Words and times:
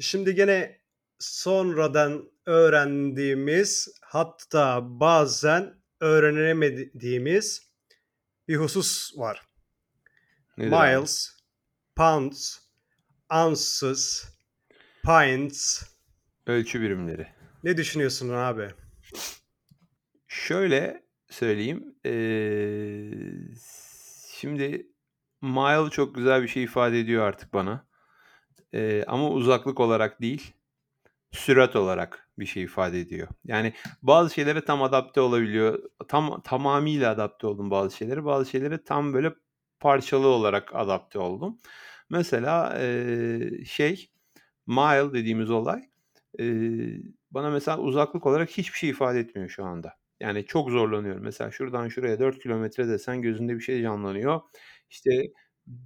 Şimdi 0.00 0.34
gene 0.34 0.80
sonradan 1.18 2.30
öğrendiğimiz 2.46 3.88
hatta 4.02 4.80
bazen 5.00 5.74
öğrenemediğimiz 6.00 7.70
bir 8.48 8.56
husus 8.56 9.18
var. 9.18 9.42
Nedir 10.58 10.72
abi? 10.72 10.96
Miles, 10.96 11.30
pounds, 11.96 12.58
ounces, 13.30 14.24
pints. 15.04 15.82
Ölçü 16.46 16.80
birimleri. 16.80 17.26
Ne 17.64 17.76
düşünüyorsun 17.76 18.28
abi? 18.28 18.68
Şöyle 20.28 21.02
söyleyeyim. 21.30 21.94
eee, 22.04 23.12
şimdi 24.30 24.86
mile 25.42 25.90
çok 25.90 26.14
güzel 26.14 26.42
bir 26.42 26.48
şey 26.48 26.62
ifade 26.62 27.00
ediyor 27.00 27.22
artık 27.26 27.52
bana. 27.54 27.87
Eee, 28.72 29.04
ama 29.06 29.30
uzaklık 29.30 29.80
olarak 29.80 30.22
değil, 30.22 30.52
sürat 31.32 31.76
olarak 31.76 32.28
bir 32.38 32.46
şey 32.46 32.62
ifade 32.64 33.00
ediyor. 33.00 33.28
Yani 33.44 33.74
bazı 34.02 34.34
şeylere 34.34 34.64
tam 34.64 34.82
adapte 34.82 35.22
olabiliyor. 35.22 35.84
Tam 36.08 36.42
tamamıyla 36.42 37.12
adapte 37.12 37.46
oldum 37.46 37.70
bazı 37.70 37.96
şeylere. 37.96 38.24
Bazı 38.26 38.50
şeylere 38.50 38.84
tam 38.84 39.14
böyle 39.14 39.34
parçalı 39.80 40.26
olarak 40.28 40.76
adapte 40.76 41.18
oldum. 41.20 41.58
Mesela 42.10 42.78
eee, 42.80 43.64
şey 43.66 44.10
mile 44.66 45.14
dediğimiz 45.14 45.50
olay 45.50 45.82
eee, 46.38 47.02
bana 47.32 47.50
mesela 47.50 47.78
uzaklık 47.78 48.26
olarak 48.26 48.50
hiçbir 48.50 48.78
şey 48.78 48.90
ifade 48.90 49.20
etmiyor 49.20 49.48
şu 49.50 49.64
anda. 49.66 49.94
Yani 50.20 50.46
çok 50.46 50.70
zorlanıyorum. 50.70 51.22
Mesela 51.24 51.50
şuradan 51.52 51.88
şuraya 51.88 52.20
4 52.20 52.40
kilometre 52.40 52.88
desen 52.88 53.22
gözünde 53.22 53.56
bir 53.56 53.60
şey 53.62 53.82
canlanıyor. 53.82 54.40
İşte 54.90 55.10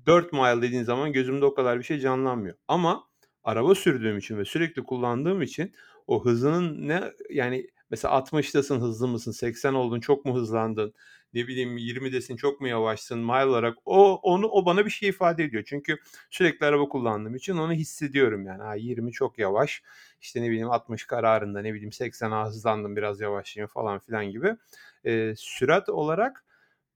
4 0.07 0.33
mile 0.33 0.63
dediğin 0.63 0.83
zaman 0.83 1.13
gözümde 1.13 1.45
o 1.45 1.55
kadar 1.55 1.79
bir 1.79 1.85
şey 1.85 1.99
canlanmıyor. 1.99 2.57
Ama 2.69 3.05
araba 3.45 3.75
sürdüğüm 3.75 4.19
için 4.19 4.39
ve 4.39 4.45
sürekli 4.45 4.83
kullandığım 4.85 5.43
için 5.43 5.73
o 6.07 6.25
hızının 6.25 6.89
ne 6.89 7.13
yani 7.31 7.67
mesela 7.91 8.15
60'tasın 8.15 8.81
hızlı 8.81 9.09
mısın? 9.09 9.33
80 9.33 9.75
oldun 9.75 10.01
çok 10.01 10.25
mu 10.25 10.35
hızlandın? 10.37 10.95
Ne 11.35 11.47
bileyim 11.49 11.77
20'desin 11.77 12.37
çok 12.37 12.61
mu 12.61 12.69
yavaşsın? 12.69 13.19
Mile 13.19 13.45
olarak 13.47 13.75
o 13.85 14.15
onu 14.17 14.47
o 14.49 14.67
bana 14.67 14.85
bir 14.85 14.91
şey 14.91 15.09
ifade 15.09 15.45
ediyor. 15.45 15.63
Çünkü 15.67 15.97
sürekli 16.31 16.67
araba 16.67 16.89
kullandığım 16.89 17.35
için 17.35 17.57
onu 17.57 17.73
hissediyorum 17.73 18.47
yani. 18.47 18.63
Ha 18.63 18.75
20 18.75 19.13
çok 19.13 19.39
yavaş. 19.39 19.83
İşte 20.21 20.43
ne 20.43 20.51
bileyim 20.51 20.71
60 20.71 21.05
kararında 21.07 21.61
ne 21.63 21.75
bileyim 21.75 21.93
80'a 21.93 22.47
hızlandım 22.47 22.97
biraz 22.97 23.21
yavaşlayayım 23.21 23.69
falan 23.69 23.99
filan 23.99 24.27
gibi. 24.27 24.57
Eee, 25.05 25.35
sürat 25.37 25.89
olarak 25.89 26.45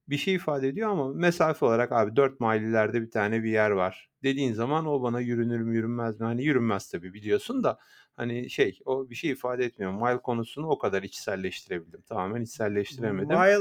bir 0.08 0.16
şey 0.16 0.34
ifade 0.34 0.68
ediyor 0.68 0.90
ama 0.90 1.12
mesafe 1.12 1.66
olarak 1.66 1.92
abi 1.92 2.16
4 2.16 2.40
mile 2.40 2.68
ileride 2.68 3.02
bir 3.02 3.10
tane 3.10 3.42
bir 3.42 3.50
yer 3.50 3.70
var 3.70 4.10
dediğin 4.22 4.52
zaman 4.52 4.86
o 4.86 5.02
bana 5.02 5.20
yürünür 5.20 5.60
mü 5.60 5.76
yürünmez 5.76 6.20
mi? 6.20 6.26
Hani 6.26 6.44
yürünmez 6.44 6.90
tabii 6.90 7.14
biliyorsun 7.14 7.64
da 7.64 7.78
hani 8.16 8.50
şey 8.50 8.80
o 8.84 9.10
bir 9.10 9.14
şey 9.14 9.30
ifade 9.30 9.64
etmiyor. 9.64 9.92
Mile 9.92 10.22
konusunu 10.22 10.68
o 10.68 10.78
kadar 10.78 11.02
içselleştirebildim. 11.02 12.02
Tamamen 12.02 12.42
içselleştiremedim. 12.42 13.38
Mile, 13.38 13.58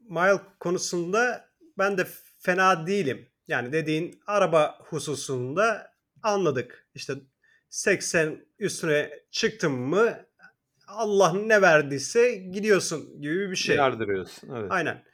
mile 0.00 0.40
konusunda 0.60 1.48
ben 1.78 1.98
de 1.98 2.06
fena 2.38 2.86
değilim. 2.86 3.26
Yani 3.48 3.72
dediğin 3.72 4.20
araba 4.26 4.78
hususunda 4.80 5.92
anladık. 6.22 6.88
İşte 6.94 7.14
80 7.68 8.36
üstüne 8.58 9.10
çıktın 9.30 9.72
mı 9.72 10.16
Allah 10.88 11.32
ne 11.32 11.62
verdiyse 11.62 12.34
gidiyorsun 12.34 13.20
gibi 13.22 13.50
bir 13.50 13.56
şey. 13.56 13.76
Yardırıyorsun. 13.76 14.50
Evet. 14.56 14.70
Aynen. 14.70 15.04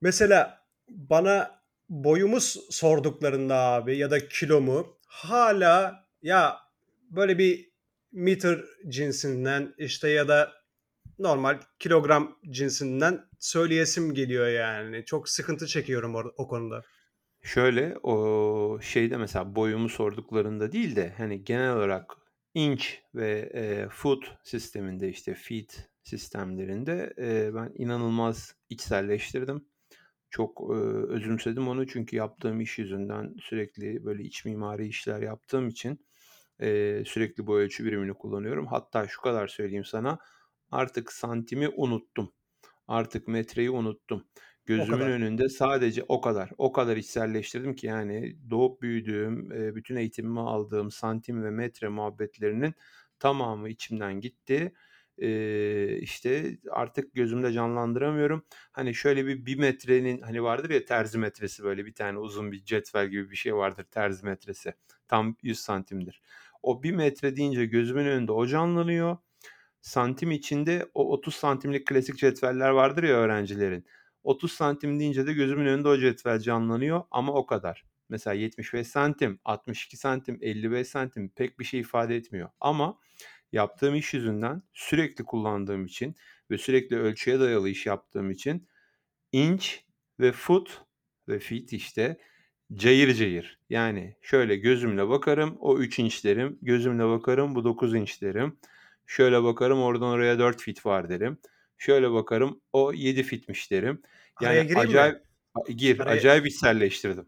Mesela 0.00 0.58
bana 0.88 1.60
boyumu 1.88 2.40
s- 2.40 2.60
sorduklarında 2.70 3.56
abi 3.56 3.96
ya 3.96 4.10
da 4.10 4.28
kilomu 4.28 4.98
hala 5.06 6.04
ya 6.22 6.56
böyle 7.10 7.38
bir 7.38 7.68
meter 8.12 8.58
cinsinden 8.88 9.74
işte 9.78 10.08
ya 10.08 10.28
da 10.28 10.52
normal 11.18 11.58
kilogram 11.78 12.38
cinsinden 12.50 13.20
söyleyesim 13.38 14.14
geliyor 14.14 14.48
yani. 14.48 15.04
Çok 15.04 15.28
sıkıntı 15.28 15.66
çekiyorum 15.66 16.14
or- 16.14 16.32
o 16.36 16.48
konuda. 16.48 16.82
Şöyle 17.42 17.96
o 18.02 18.78
şeyde 18.82 19.16
mesela 19.16 19.56
boyumu 19.56 19.88
sorduklarında 19.88 20.72
değil 20.72 20.96
de 20.96 21.14
hani 21.16 21.44
genel 21.44 21.72
olarak 21.76 22.12
inch 22.54 22.84
ve 23.14 23.50
e, 23.54 23.88
foot 23.88 24.24
sisteminde 24.42 25.08
işte 25.08 25.34
feet 25.34 25.88
sistemlerinde 26.02 27.14
e, 27.18 27.54
ben 27.54 27.72
inanılmaz 27.74 28.54
içselleştirdim. 28.70 29.67
Çok 30.30 30.60
e, 30.70 30.74
özümsedim 31.12 31.68
onu 31.68 31.86
çünkü 31.86 32.16
yaptığım 32.16 32.60
iş 32.60 32.78
yüzünden 32.78 33.34
sürekli 33.40 34.04
böyle 34.04 34.22
iç 34.22 34.44
mimari 34.44 34.86
işler 34.88 35.22
yaptığım 35.22 35.68
için 35.68 36.06
e, 36.60 37.02
sürekli 37.06 37.46
bu 37.46 37.58
ölçü 37.58 37.84
birimini 37.84 38.14
kullanıyorum. 38.14 38.66
Hatta 38.66 39.08
şu 39.08 39.20
kadar 39.20 39.48
söyleyeyim 39.48 39.84
sana 39.84 40.18
artık 40.70 41.12
santimi 41.12 41.68
unuttum. 41.68 42.32
Artık 42.88 43.28
metreyi 43.28 43.70
unuttum. 43.70 44.24
Gözümün 44.66 45.06
önünde 45.06 45.48
sadece 45.48 46.04
o 46.08 46.20
kadar. 46.20 46.50
O 46.58 46.72
kadar 46.72 46.96
içselleştirdim 46.96 47.74
ki 47.74 47.86
yani 47.86 48.36
doğup 48.50 48.82
büyüdüğüm, 48.82 49.52
e, 49.52 49.74
bütün 49.74 49.96
eğitimimi 49.96 50.40
aldığım 50.40 50.90
santim 50.90 51.44
ve 51.44 51.50
metre 51.50 51.88
muhabbetlerinin 51.88 52.74
tamamı 53.18 53.68
içimden 53.68 54.20
gitti. 54.20 54.72
Ee, 55.22 55.98
işte 56.00 56.58
artık 56.70 57.14
gözümde 57.14 57.52
canlandıramıyorum. 57.52 58.44
Hani 58.72 58.94
şöyle 58.94 59.26
bir 59.26 59.46
bir 59.46 59.58
metrenin 59.58 60.20
hani 60.20 60.42
vardır 60.42 60.70
ya 60.70 60.84
terzi 60.84 61.18
metresi 61.18 61.64
böyle 61.64 61.86
bir 61.86 61.94
tane 61.94 62.18
uzun 62.18 62.52
bir 62.52 62.64
cetvel 62.64 63.08
gibi 63.08 63.30
bir 63.30 63.36
şey 63.36 63.54
vardır 63.54 63.84
terzi 63.84 64.24
metresi. 64.26 64.74
Tam 65.08 65.36
100 65.42 65.58
santimdir. 65.60 66.22
O 66.62 66.82
bir 66.82 66.92
metre 66.92 67.36
deyince 67.36 67.66
gözümün 67.66 68.06
önünde 68.06 68.32
o 68.32 68.46
canlanıyor. 68.46 69.16
Santim 69.80 70.30
içinde 70.30 70.90
o 70.94 71.12
30 71.12 71.34
santimlik 71.34 71.86
klasik 71.86 72.18
cetveller 72.18 72.70
vardır 72.70 73.02
ya 73.02 73.16
öğrencilerin. 73.16 73.86
30 74.24 74.52
santim 74.52 75.00
deyince 75.00 75.26
de 75.26 75.32
gözümün 75.32 75.66
önünde 75.66 75.88
o 75.88 75.98
cetvel 75.98 76.38
canlanıyor 76.38 77.02
ama 77.10 77.32
o 77.32 77.46
kadar. 77.46 77.84
Mesela 78.08 78.34
75 78.34 78.86
santim, 78.86 79.40
62 79.44 79.96
santim, 79.96 80.38
55 80.42 80.88
santim 80.88 81.28
pek 81.28 81.58
bir 81.58 81.64
şey 81.64 81.80
ifade 81.80 82.16
etmiyor. 82.16 82.48
Ama 82.60 82.98
yaptığım 83.52 83.94
iş 83.94 84.14
yüzünden 84.14 84.62
sürekli 84.72 85.24
kullandığım 85.24 85.86
için 85.86 86.16
ve 86.50 86.58
sürekli 86.58 86.96
ölçüye 86.98 87.40
dayalı 87.40 87.68
iş 87.68 87.86
yaptığım 87.86 88.30
için 88.30 88.68
inç 89.32 89.84
ve 90.20 90.32
foot 90.32 90.82
ve 91.28 91.38
feet 91.38 91.72
işte 91.72 92.18
cayır 92.74 93.14
cayır. 93.14 93.58
Yani 93.70 94.16
şöyle 94.22 94.56
gözümle 94.56 95.08
bakarım 95.08 95.56
o 95.60 95.78
3 95.78 95.98
inç 95.98 96.24
derim. 96.24 96.58
Gözümle 96.62 97.04
bakarım 97.08 97.54
bu 97.54 97.64
9 97.64 97.94
inç 97.94 98.22
derim. 98.22 98.58
Şöyle 99.06 99.42
bakarım 99.42 99.82
oradan 99.82 100.08
oraya 100.08 100.38
4 100.38 100.60
fit 100.62 100.86
var 100.86 101.08
derim. 101.08 101.38
Şöyle 101.78 102.10
bakarım 102.12 102.60
o 102.72 102.92
7 102.92 103.22
fitmiş 103.22 103.70
derim. 103.70 104.02
Yani 104.40 104.52
gireyim 104.66 104.72
mi? 104.72 104.78
acayip 104.78 105.22
gir 105.68 106.00
Araya- 106.00 106.10
acayip 106.18 106.46
içselleştirdim. 106.46 107.26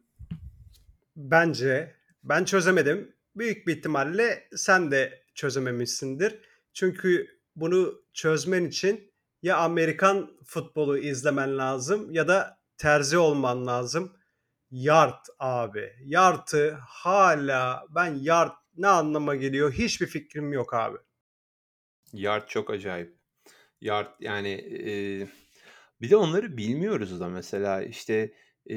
Bence 1.16 1.94
ben 2.25 2.44
çözemedim. 2.44 3.12
Büyük 3.37 3.66
bir 3.66 3.76
ihtimalle 3.76 4.48
sen 4.56 4.91
de 4.91 5.22
çözememişsindir. 5.40 6.38
Çünkü 6.72 7.26
bunu 7.56 8.02
çözmen 8.12 8.64
için 8.64 9.12
ya 9.42 9.56
Amerikan 9.56 10.30
futbolu 10.44 10.98
izlemen 10.98 11.58
lazım 11.58 12.12
ya 12.12 12.28
da 12.28 12.58
terzi 12.76 13.18
olman 13.18 13.66
lazım. 13.66 14.16
Yard 14.70 15.24
abi. 15.38 15.92
Yard'ı 16.04 16.78
hala 16.88 17.84
ben 17.94 18.14
yard 18.14 18.52
ne 18.76 18.88
anlama 18.88 19.34
geliyor 19.34 19.72
hiçbir 19.72 20.06
fikrim 20.06 20.52
yok 20.52 20.74
abi. 20.74 20.98
Yard 22.12 22.48
çok 22.48 22.70
acayip. 22.70 23.16
Yard 23.80 24.10
yani 24.20 24.52
e, 24.88 24.92
bir 26.00 26.10
de 26.10 26.16
onları 26.16 26.56
bilmiyoruz 26.56 27.20
da 27.20 27.28
mesela 27.28 27.82
işte 27.82 28.34
e, 28.70 28.76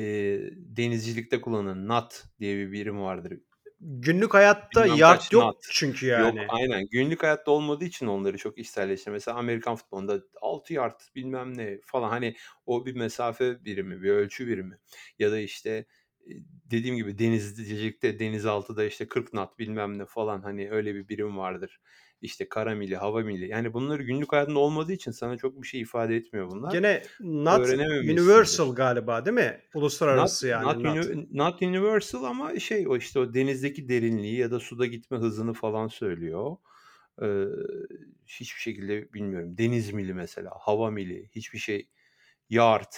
denizcilikte 0.55 1.41
kullanılan 1.41 1.85
knot 1.85 2.23
diye 2.39 2.57
bir 2.57 2.71
birim 2.71 3.01
vardır. 3.01 3.39
Günlük 3.85 4.33
hayatta 4.33 4.83
Bilmem 4.83 4.97
yard 4.99 5.21
yok 5.31 5.43
knot. 5.43 5.57
çünkü 5.71 6.05
Yok 6.07 6.19
yani. 6.19 6.45
aynen 6.49 6.87
günlük 6.91 7.23
hayatta 7.23 7.51
olmadığı 7.51 7.85
için 7.85 8.07
onları 8.07 8.37
çok 8.37 8.57
içselleşti. 8.57 9.11
Mesela 9.11 9.37
Amerikan 9.37 9.75
futbolunda 9.75 10.21
6 10.41 10.73
yard 10.73 10.99
bilmem 11.15 11.57
ne 11.57 11.79
falan 11.85 12.09
hani 12.09 12.35
o 12.65 12.85
bir 12.85 12.95
mesafe 12.95 13.65
birimi, 13.65 14.01
bir 14.03 14.09
ölçü 14.09 14.47
birimi. 14.47 14.77
Ya 15.19 15.31
da 15.31 15.39
işte 15.39 15.85
dediğim 16.71 16.95
gibi 16.95 17.19
denizcilikte 17.19 18.19
denizaltıda 18.19 18.85
işte 18.85 19.07
40 19.07 19.31
knot 19.31 19.59
bilmem 19.59 19.97
ne 19.97 20.05
falan 20.05 20.41
hani 20.41 20.71
öyle 20.71 20.95
bir 20.95 21.07
birim 21.09 21.37
vardır. 21.37 21.81
İşte 22.21 22.49
kara 22.49 22.75
mili, 22.75 22.95
hava 22.95 23.21
mili. 23.21 23.47
Yani 23.49 23.73
bunları 23.73 24.03
günlük 24.03 24.33
hayatında 24.33 24.59
olmadığı 24.59 24.93
için 24.93 25.11
sana 25.11 25.37
çok 25.37 25.61
bir 25.61 25.67
şey 25.67 25.81
ifade 25.81 26.15
etmiyor 26.15 26.49
bunlar. 26.49 26.71
Gene 26.71 27.01
not 27.19 27.69
universal 27.69 28.75
galiba 28.75 29.25
değil 29.25 29.35
mi? 29.35 29.61
Uluslararası 29.73 30.47
Not, 30.47 30.51
yani 30.51 30.83
not, 30.83 30.83
not. 30.83 31.05
uni- 31.05 31.27
not 31.31 31.61
universal 31.61 32.23
ama 32.23 32.59
şey 32.59 32.87
o 32.87 32.97
işte 32.97 33.19
o 33.19 33.33
denizdeki 33.33 33.89
derinliği 33.89 34.37
ya 34.37 34.51
da 34.51 34.59
suda 34.59 34.85
gitme 34.85 35.17
hızını 35.17 35.53
falan 35.53 35.87
söylüyor. 35.87 36.57
Ee, 37.21 37.45
hiçbir 38.25 38.61
şekilde 38.61 39.13
bilmiyorum. 39.13 39.57
Deniz 39.57 39.93
mili 39.93 40.13
mesela, 40.13 40.51
hava 40.59 40.91
mili, 40.91 41.29
hiçbir 41.35 41.59
şey. 41.59 41.89
Yard 42.49 42.91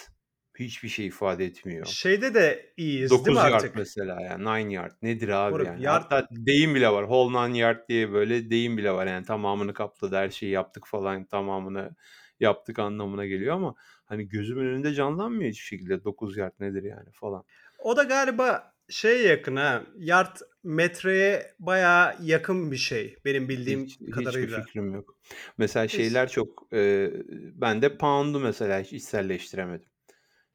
Hiçbir 0.60 0.90
şey 0.90 1.06
ifade 1.08 1.46
etmiyor. 1.46 1.86
Şeyde 1.86 2.34
de 2.34 2.74
iyiyiz 2.78 3.12
değil 3.12 3.20
9 3.20 3.34
mi 3.34 3.38
yard 3.38 3.54
artık? 3.54 3.76
mesela 3.76 4.22
yani 4.22 4.46
9 4.46 4.74
yard 4.74 4.92
nedir 5.02 5.30
abi 5.30 5.52
Moruk 5.52 5.68
yani? 5.68 5.84
yard 5.84 6.04
Hatta 6.04 6.28
deyim 6.32 6.76
bile 6.76 6.90
var. 6.90 7.04
Whole 7.04 7.34
9 7.34 7.58
yard 7.58 7.90
diye 7.90 8.12
böyle 8.14 8.50
deyim 8.50 8.78
bile 8.78 8.92
var 8.92 9.08
yani 9.08 9.26
tamamını 9.26 9.74
kapladı 9.74 10.16
her 10.16 10.30
şeyi 10.30 10.52
yaptık 10.52 10.88
falan 10.88 11.26
tamamını 11.26 11.96
yaptık 12.40 12.80
anlamına 12.80 13.26
geliyor 13.26 13.56
ama 13.56 13.76
hani 14.06 14.28
gözümün 14.30 14.66
önünde 14.66 14.94
canlanmıyor 14.94 15.52
hiçbir 15.52 15.66
şekilde 15.66 16.04
9 16.04 16.38
yard 16.38 16.54
nedir 16.60 16.84
yani 16.84 17.12
falan. 17.12 17.44
O 17.80 17.98
da 17.98 18.04
galiba 18.04 18.74
şeye 18.90 19.28
yakın 19.28 19.56
ha. 19.56 19.84
Yard 19.98 20.38
metreye 20.64 21.52
bayağı 21.60 22.16
yakın 22.22 22.72
bir 22.72 22.78
şey 22.78 23.16
benim 23.26 23.50
bildiğim 23.50 23.86
Hiç, 23.86 24.00
hiçbir 24.00 24.12
kadarıyla. 24.12 24.62
fikrim 24.62 24.94
yok. 24.94 25.18
Mesela 25.58 25.86
Hiç. 25.86 25.92
şeyler 25.92 26.30
çok 26.30 26.68
e, 26.74 27.12
ben 27.54 27.82
de 27.82 27.98
pound'u 27.98 28.40
mesela 28.40 28.80
hiç 28.80 28.94
içselleştiremedim. 28.94 29.90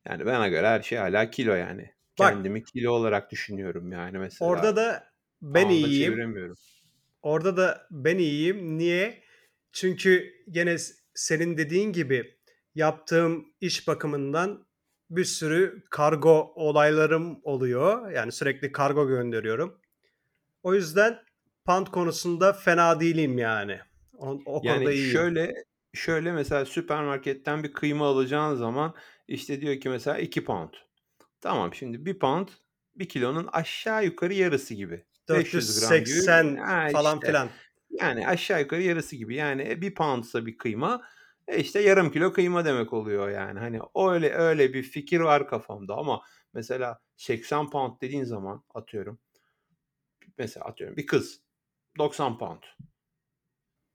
Yani 0.08 0.26
bana 0.26 0.48
göre 0.48 0.66
her 0.66 0.82
şey 0.82 0.98
hala 0.98 1.30
kilo 1.30 1.54
yani. 1.54 1.90
Bak 2.18 2.32
Kendimi 2.34 2.64
kilo 2.64 2.90
olarak 2.92 3.30
düşünüyorum 3.30 3.92
yani 3.92 4.18
mesela. 4.18 4.50
orada 4.50 4.76
da 4.76 5.04
ben 5.42 5.68
iyiyim. 5.68 6.54
Orada 7.22 7.56
da 7.56 7.86
ben 7.90 8.18
iyiyim. 8.18 8.78
Niye? 8.78 9.22
Çünkü 9.72 10.32
gene 10.50 10.76
senin 11.14 11.58
dediğin 11.58 11.92
gibi 11.92 12.36
yaptığım 12.74 13.46
iş 13.60 13.88
bakımından 13.88 14.66
bir 15.10 15.24
sürü 15.24 15.82
kargo 15.90 16.52
olaylarım 16.54 17.40
oluyor. 17.42 18.10
Yani 18.10 18.32
sürekli 18.32 18.72
kargo 18.72 19.08
gönderiyorum. 19.08 19.80
O 20.62 20.74
yüzden 20.74 21.18
pound 21.64 21.86
konusunda 21.86 22.52
fena 22.52 23.00
değilim 23.00 23.38
yani. 23.38 23.78
O, 24.18 24.30
o 24.46 24.62
konuda 24.62 24.66
Yani 24.66 24.92
iyiyim. 24.94 25.12
şöyle 25.12 25.54
şöyle 25.94 26.32
mesela 26.32 26.64
süpermarketten 26.64 27.62
bir 27.62 27.72
kıyma 27.72 28.06
alacağın 28.08 28.54
zaman 28.54 28.94
işte 29.30 29.60
diyor 29.60 29.80
ki 29.80 29.88
mesela 29.88 30.18
2 30.18 30.44
pound. 30.44 30.68
Tamam 31.40 31.74
şimdi 31.74 32.06
1 32.06 32.18
pound 32.18 32.48
1 32.94 33.08
kilonun 33.08 33.46
aşağı 33.52 34.04
yukarı 34.04 34.34
yarısı 34.34 34.74
gibi. 34.74 35.04
500 35.28 35.80
gram 35.80 35.90
gibi. 35.98 36.08
480 36.08 36.56
Ha 36.56 36.88
falan 36.92 37.14
işte 37.14 37.26
filan. 37.26 37.48
yani 37.90 38.28
aşağı 38.28 38.60
yukarı 38.60 38.82
yarısı 38.82 39.16
gibi. 39.16 39.34
Yani 39.36 39.80
1 39.82 39.94
poundsa 39.94 40.46
bir 40.46 40.58
kıyma 40.58 41.02
e 41.48 41.58
işte 41.60 41.80
yarım 41.80 42.10
kilo 42.12 42.32
kıyma 42.32 42.64
demek 42.64 42.92
oluyor 42.92 43.30
yani. 43.30 43.58
Hani 43.58 43.80
öyle 44.10 44.30
öyle 44.34 44.74
bir 44.74 44.82
fikir 44.82 45.20
var 45.20 45.48
kafamda 45.48 45.94
ama 45.94 46.22
mesela 46.54 47.00
80 47.16 47.70
pound 47.70 48.00
dediğin 48.00 48.24
zaman 48.24 48.64
atıyorum 48.74 49.18
mesela 50.38 50.66
atıyorum 50.66 50.96
bir 50.96 51.06
kız 51.06 51.40
90 51.98 52.38
pound. 52.38 52.62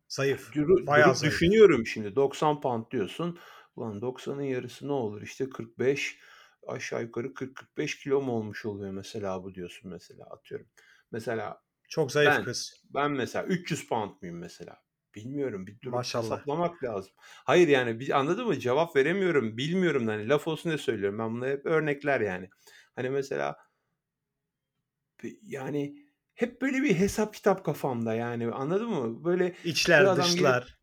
Zayıf. 0.08 0.52
Duru- 0.56 0.88
Bayağı 0.88 1.16
zayıf. 1.16 1.34
düşünüyorum 1.34 1.86
şimdi 1.88 2.16
90 2.16 2.62
pound 2.62 2.86
diyorsun. 2.92 3.40
Ulan 3.76 4.02
90'ın 4.02 4.42
yarısı 4.42 4.88
ne 4.88 4.92
olur? 4.92 5.22
İşte 5.22 5.50
45 5.50 6.20
aşağı 6.68 7.02
yukarı 7.02 7.34
40-45 7.34 8.04
kilo 8.04 8.22
mu 8.22 8.32
olmuş 8.32 8.66
oluyor 8.66 8.92
mesela 8.92 9.44
bu 9.44 9.56
diyorsun 9.56 9.92
mesela 9.92 10.26
atıyorum. 10.26 10.68
Mesela 11.12 11.62
Çok 11.90 12.12
zayıf 12.12 12.36
ben 12.36 12.44
kız. 12.44 12.74
ben 12.94 13.12
mesela 13.12 13.46
300 13.46 13.88
pound 13.88 14.12
muyum 14.22 14.38
mesela? 14.38 14.86
Bilmiyorum 15.16 15.68
bir 15.68 15.82
durup 15.82 15.96
Maşallah. 15.96 16.24
hesaplamak 16.24 16.84
lazım. 16.84 17.12
Hayır 17.18 17.68
yani 17.68 18.00
bir, 18.00 18.20
anladın 18.20 18.48
mı? 18.48 18.60
Cevap 18.60 18.96
veremiyorum. 18.96 19.58
Bilmiyorum 19.58 20.08
da 20.08 20.12
hani 20.12 20.30
laf 20.30 20.48
olsun 20.48 20.70
diye 20.70 20.78
söylüyorum. 20.78 21.20
Ben 21.20 21.34
bunları 21.34 21.52
hep 21.52 21.66
örnekler 21.66 22.22
yani. 22.22 22.50
Hani 22.96 23.10
mesela 23.10 23.58
yani 25.42 25.96
hep 26.36 26.62
böyle 26.62 26.84
bir 26.84 26.96
hesap 26.96 27.34
kitap 27.34 27.66
kafamda 27.66 28.14
yani 28.14 28.52
anladın 28.52 28.90
mı? 28.90 29.26
Böyle 29.26 29.56
İçler 29.64 30.02
adam 30.02 30.16
gelip 30.16 30.36
dışlar. 30.36 30.78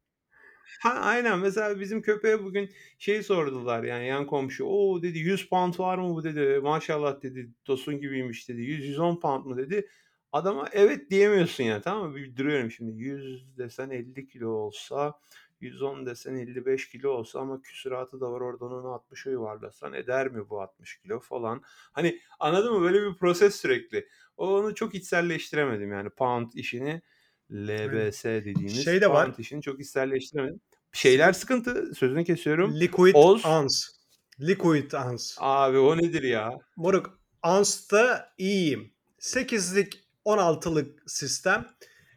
Ha 0.82 0.90
aynen 0.90 1.38
mesela 1.38 1.80
bizim 1.80 2.02
köpeğe 2.02 2.44
bugün 2.44 2.70
şey 2.98 3.22
sordular 3.22 3.82
yani 3.84 4.06
yan 4.06 4.26
komşu. 4.26 4.64
O 4.64 5.02
dedi 5.02 5.18
100 5.18 5.48
pound 5.48 5.78
var 5.78 5.98
mı 5.98 6.14
bu 6.14 6.24
dedi. 6.24 6.60
Maşallah 6.60 7.22
dedi 7.22 7.50
tosun 7.64 8.00
gibiymiş 8.00 8.48
dedi. 8.48 8.60
100-110 8.60 9.20
pound 9.20 9.44
mu 9.46 9.56
dedi. 9.56 9.88
Adama 10.32 10.68
evet 10.72 11.10
diyemiyorsun 11.10 11.64
ya 11.64 11.80
tamam 11.80 12.10
mı? 12.10 12.16
Bir 12.16 12.36
duruyorum 12.36 12.70
şimdi 12.70 12.92
100 13.02 13.58
desen 13.58 13.90
50 13.90 14.26
kilo 14.28 14.48
olsa 14.48 15.14
110 15.60 16.06
desen 16.06 16.34
55 16.36 16.88
kilo 16.88 17.10
olsa 17.10 17.40
ama 17.40 17.62
küsuratı 17.62 18.20
da 18.20 18.32
var 18.32 18.40
oradan 18.40 18.72
onu 18.72 18.88
60'a 18.88 19.30
yuvarlasan 19.30 19.92
eder 19.92 20.28
mi 20.28 20.50
bu 20.50 20.60
60 20.60 20.98
kilo 21.00 21.20
falan. 21.20 21.62
Hani 21.92 22.20
anladın 22.40 22.74
mı 22.74 22.82
böyle 22.82 23.02
bir 23.02 23.14
proses 23.18 23.56
sürekli. 23.56 24.08
Onu 24.36 24.74
çok 24.74 24.94
içselleştiremedim 24.94 25.92
yani 25.92 26.10
pound 26.10 26.52
işini. 26.54 27.02
LBS 27.52 28.24
dediğimiz 28.24 28.84
Şey 28.84 29.00
de 29.00 29.10
var. 29.10 29.26
pound 29.26 29.38
işini 29.38 29.62
çok 29.62 29.80
içselleştiremedim. 29.80 30.60
Şeyler 30.92 31.32
sıkıntı 31.32 31.94
sözünü 31.94 32.24
kesiyorum. 32.24 32.80
Liquid 32.80 33.14
Oz 33.14 33.46
ounce. 33.46 33.74
Liquid 34.40 34.92
ounce. 34.92 35.24
abi 35.38 35.78
o 35.78 35.96
nedir 35.96 36.22
ya? 36.22 36.50
Moruk 36.76 37.18
ounce'da 37.42 38.32
iyiyim. 38.38 38.94
8'lik 39.20 40.08
16'lık 40.24 41.10
sistem. 41.10 41.66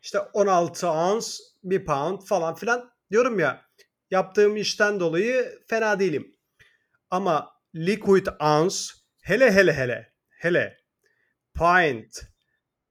İşte 0.02 0.20
16 0.20 0.90
ounce, 0.90 1.28
1 1.64 1.86
pound 1.86 2.22
falan 2.22 2.56
filan. 2.56 2.92
Diyorum 3.12 3.40
ya 3.40 3.66
yaptığım 4.12 4.58
işten 4.58 5.00
dolayı 5.00 5.60
fena 5.68 6.00
değilim. 6.00 6.36
Ama 7.10 7.52
liquid 7.76 8.28
ounce 8.40 8.76
hele 9.22 9.52
hele 9.52 9.74
hele 9.74 10.14
hele 10.30 10.78
pint, 11.54 12.22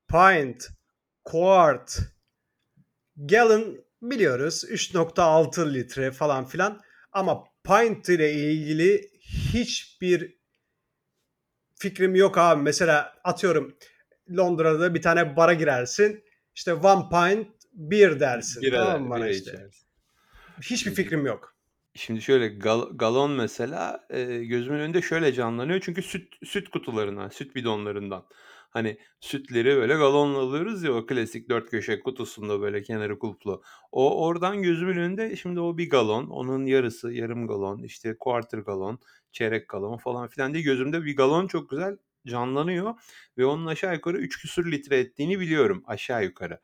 pint, 0.09 0.69
quart, 1.25 1.99
gallon 3.17 3.84
biliyoruz 4.11 4.65
3.6 4.65 5.75
litre 5.75 6.11
falan 6.13 6.47
filan. 6.47 6.81
Ama 7.13 7.45
pint 7.65 8.09
ile 8.09 8.33
ilgili 8.33 9.11
hiçbir 9.53 10.37
fikrim 11.79 12.15
yok 12.15 12.39
abi. 12.39 12.63
Mesela 12.63 13.15
atıyorum 13.25 13.77
Londra'da 14.37 14.95
bir 14.95 15.03
tane 15.03 15.37
bara 15.37 15.55
girersin. 15.55 16.25
İşte 16.55 16.75
one 16.75 17.09
pint 17.11 17.49
bir 17.73 18.21
dersin. 18.21 18.63
Bira, 18.63 18.77
tamam 18.85 19.03
mı 19.03 19.11
bana 19.11 19.29
işte? 19.29 19.51
içersin. 19.51 19.87
Hiçbir 20.63 20.95
fikrim 20.95 21.27
yok. 21.27 21.57
şimdi 21.95 22.23
şöyle 22.23 22.47
gal- 22.47 22.97
galon 22.97 23.31
mesela 23.31 24.07
e, 24.11 24.25
gözümün 24.45 24.79
önünde 24.79 25.03
şöyle 25.03 25.33
canlanıyor. 25.33 25.81
Çünkü 25.81 26.03
süt 26.03 26.35
süt 26.45 26.69
kutularından, 26.69 27.29
süt 27.29 27.55
bidonlarından. 27.55 28.27
Hani 28.75 28.99
sütleri 29.21 29.77
böyle 29.77 29.95
galonla 29.95 30.39
alıyoruz 30.39 30.83
ya 30.83 30.93
o 30.93 31.07
klasik 31.07 31.49
dört 31.49 31.71
köşe 31.71 32.01
kutusunda 32.01 32.61
böyle 32.61 32.83
kenarı 32.83 33.19
kulplu. 33.19 33.63
O 33.93 34.27
oradan 34.27 34.63
gözümün 34.63 34.97
önünde 34.97 35.37
şimdi 35.37 35.61
o 35.61 35.79
bir 35.79 35.91
galon, 35.91 36.27
onun 36.27 36.67
yarısı 36.67 37.13
yarım 37.13 37.47
galon, 37.47 37.83
işte 37.83 38.17
quarter 38.21 38.59
galon, 38.59 38.99
çeyrek 39.33 39.69
galon 39.69 39.97
falan 39.97 40.29
filan 40.29 40.55
diye 40.55 40.63
gözümde 40.63 41.05
bir 41.05 41.17
galon 41.17 41.47
çok 41.47 41.71
güzel 41.71 41.97
canlanıyor 42.27 42.95
ve 43.39 43.47
onun 43.47 43.67
aşağı 43.67 43.95
yukarı 43.95 44.19
3 44.19 44.39
küsür 44.43 44.73
litre 44.73 44.99
ettiğini 44.99 45.41
biliyorum 45.41 45.83
aşağı 45.87 46.25
yukarı. 46.25 46.61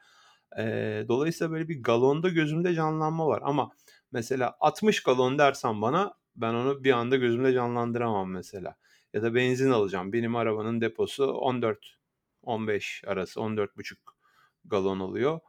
Ee, 0.58 1.04
dolayısıyla 1.08 1.52
böyle 1.52 1.68
bir 1.68 1.82
galonda 1.82 2.28
gözümde 2.28 2.74
canlanma 2.74 3.26
var 3.26 3.40
ama 3.44 3.70
mesela 4.12 4.56
60 4.60 5.02
galon 5.02 5.38
dersen 5.38 5.82
bana 5.82 6.14
ben 6.36 6.54
onu 6.54 6.84
bir 6.84 6.92
anda 6.92 7.16
gözümde 7.16 7.52
canlandıramam 7.52 8.30
mesela. 8.30 8.76
Ya 9.12 9.22
da 9.22 9.34
benzin 9.34 9.70
alacağım. 9.70 10.12
Benim 10.12 10.36
arabanın 10.36 10.80
deposu 10.80 11.24
14 11.26 11.99
15 12.42 13.02
arası 13.06 13.40
14,5 13.40 13.96
galon 14.64 15.00
alıyor. 15.00 15.40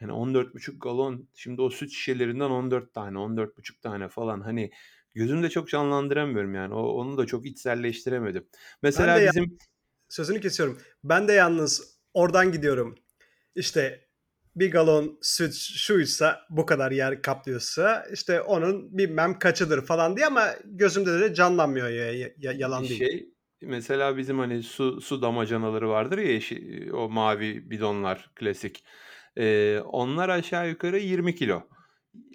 Yani 0.00 0.12
14,5 0.12 0.78
galon 0.78 1.28
şimdi 1.34 1.62
o 1.62 1.70
süt 1.70 1.90
şişelerinden 1.90 2.50
14 2.50 2.94
tane 2.94 3.18
14,5 3.18 3.80
tane 3.80 4.08
falan 4.08 4.40
hani 4.40 4.70
gözümde 5.14 5.50
çok 5.50 5.68
canlandıramıyorum 5.68 6.54
yani. 6.54 6.74
O, 6.74 6.82
onu 6.82 7.18
da 7.18 7.26
çok 7.26 7.46
içselleştiremedim. 7.46 8.48
Mesela 8.82 9.16
de 9.16 9.20
ya- 9.20 9.30
bizim 9.30 9.58
sözünü 10.08 10.40
kesiyorum. 10.40 10.78
Ben 11.04 11.28
de 11.28 11.32
yalnız 11.32 11.98
oradan 12.14 12.52
gidiyorum. 12.52 12.98
İşte 13.54 14.08
bir 14.56 14.70
galon 14.70 15.18
süt 15.22 15.54
şuysa 15.54 16.46
bu 16.50 16.66
kadar 16.66 16.90
yer 16.90 17.22
kaplıyorsa 17.22 18.06
işte 18.12 18.40
onun 18.40 18.98
bilmem 18.98 19.38
kaçıdır 19.38 19.86
falan 19.86 20.16
diye 20.16 20.26
ama 20.26 20.54
gözümde 20.64 21.20
de 21.20 21.34
canlanmıyor 21.34 21.88
ya, 21.88 22.12
ya- 22.12 22.30
ya- 22.38 22.52
yalan 22.52 22.84
değil. 22.84 22.98
şey 22.98 23.34
mesela 23.62 24.16
bizim 24.16 24.38
hani 24.38 24.62
su 24.62 25.00
su 25.00 25.22
damacanaları 25.22 25.88
vardır 25.88 26.18
ya 26.18 26.32
yeşil, 26.32 26.90
o 26.90 27.08
mavi 27.08 27.70
bidonlar 27.70 28.30
klasik. 28.34 28.84
Ee, 29.38 29.80
onlar 29.84 30.28
aşağı 30.28 30.68
yukarı 30.68 30.98
20 30.98 31.34
kilo. 31.34 31.62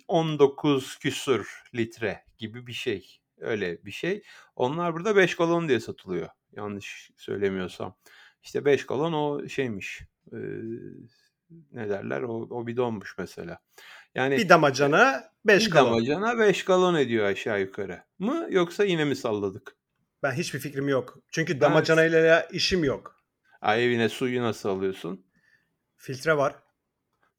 19 0.07 0.97
küsur 0.99 1.63
litre 1.75 2.23
gibi 2.37 2.67
bir 2.67 2.73
şey. 2.73 3.19
Öyle 3.39 3.85
bir 3.85 3.91
şey. 3.91 4.23
Onlar 4.55 4.93
burada 4.93 5.15
5 5.15 5.35
galon 5.35 5.67
diye 5.69 5.79
satılıyor. 5.79 6.29
Yanlış 6.51 7.11
söylemiyorsam. 7.17 7.95
İşte 8.43 8.65
5 8.65 8.85
galon 8.85 9.13
o 9.13 9.47
şeymiş. 9.49 10.01
Ee, 10.33 10.37
ne 11.71 11.89
derler? 11.89 12.21
O, 12.21 12.33
o 12.33 12.67
bidonmuş 12.67 13.17
mesela. 13.17 13.59
Yani 14.15 14.37
Bir 14.37 14.49
damacana 14.49 15.23
5 15.45 15.65
bir 15.65 15.71
galon. 15.71 15.91
damacana 15.91 16.39
5 16.39 16.65
galon 16.65 16.95
ediyor 16.95 17.25
aşağı 17.25 17.61
yukarı. 17.61 18.03
Mı 18.19 18.47
yoksa 18.49 18.83
yine 18.83 19.05
mi 19.05 19.15
salladık? 19.15 19.75
Ben 20.25 20.31
hiçbir 20.31 20.59
fikrim 20.59 20.89
yok. 20.89 21.17
Çünkü 21.31 21.61
damacanayla 21.61 22.41
işim 22.51 22.83
yok. 22.83 23.15
Ay 23.61 23.85
evine 23.85 24.09
suyu 24.09 24.41
nasıl 24.43 24.69
alıyorsun? 24.69 25.25
Filtre 25.97 26.37
var. 26.37 26.55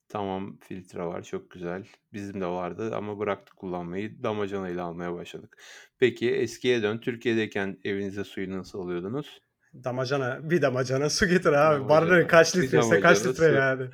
Tamam, 0.08 0.58
filtre 0.68 1.02
var, 1.02 1.22
çok 1.22 1.50
güzel. 1.50 1.86
Bizim 2.12 2.40
de 2.40 2.46
vardı 2.46 2.94
ama 2.94 3.18
bıraktık 3.18 3.56
kullanmayı. 3.56 4.22
Damacanayla 4.22 4.84
almaya 4.84 5.14
başladık. 5.14 5.62
Peki 5.98 6.30
eskiye 6.34 6.82
dön. 6.82 6.98
Türkiye'deyken 6.98 7.78
evinize 7.84 8.24
suyu 8.24 8.58
nasıl 8.58 8.80
alıyordunuz? 8.80 9.40
Damacana, 9.84 10.50
bir 10.50 10.62
damacana 10.62 11.10
su 11.10 11.26
getir 11.26 11.52
abi. 11.52 11.88
Bardağı 11.88 12.26
kaç 12.26 12.56
litreyse 12.56 13.00
kaç 13.00 13.26
litre 13.26 13.48
su. 13.48 13.54
yani. 13.54 13.88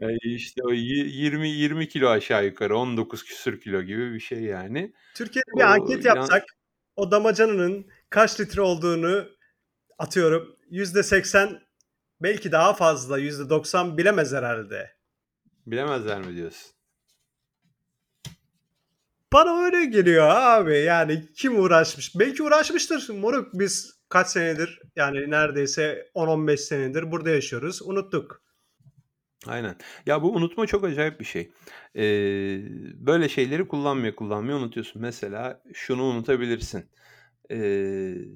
Eee, 0.00 0.16
işte 0.22 0.60
o 0.64 0.72
yi 0.72 1.16
20 1.16 1.48
20 1.48 1.88
kilo 1.88 2.08
aşağı 2.08 2.44
yukarı 2.44 2.76
19 2.78 3.24
küsur 3.24 3.60
kilo 3.60 3.82
gibi 3.82 4.14
bir 4.14 4.20
şey 4.20 4.40
yani. 4.40 4.92
Türkiye'de 5.14 5.56
bir 5.56 5.62
O 5.62 5.66
anket 5.66 6.04
yan 6.04 6.16
yapsak 6.16 6.44
o 6.96 7.10
damacananın 7.10 7.86
kaç 8.14 8.40
litre 8.40 8.60
olduğunu 8.60 9.28
atıyorum 9.98 10.56
%80 10.70 11.60
belki 12.20 12.52
daha 12.52 12.74
fazla 12.74 13.18
%90 13.18 13.96
bilemez 13.96 14.32
herhalde. 14.32 14.90
Bilemezler 15.66 16.20
mi 16.20 16.36
diyorsun? 16.36 16.72
Bana 19.32 19.64
öyle 19.64 19.84
geliyor 19.84 20.28
abi. 20.28 20.78
Yani 20.78 21.24
kim 21.36 21.60
uğraşmış? 21.60 22.18
Belki 22.18 22.42
uğraşmıştır. 22.42 23.08
Moruk 23.08 23.48
biz 23.54 23.94
kaç 24.08 24.28
senedir 24.28 24.80
yani 24.96 25.30
neredeyse 25.30 26.10
10-15 26.14 26.56
senedir 26.56 27.10
burada 27.12 27.30
yaşıyoruz. 27.30 27.82
Unuttuk. 27.82 28.42
Aynen. 29.46 29.76
Ya 30.06 30.22
bu 30.22 30.32
unutma 30.32 30.66
çok 30.66 30.84
acayip 30.84 31.20
bir 31.20 31.24
şey. 31.24 31.50
Eee, 31.94 32.62
böyle 32.94 33.28
şeyleri 33.28 33.68
kullanmaya 33.68 34.16
kullanmaya 34.16 34.56
unutuyorsun. 34.56 35.02
Mesela 35.02 35.62
şunu 35.74 36.02
unutabilirsin. 36.02 36.90
Eee, 37.50 38.28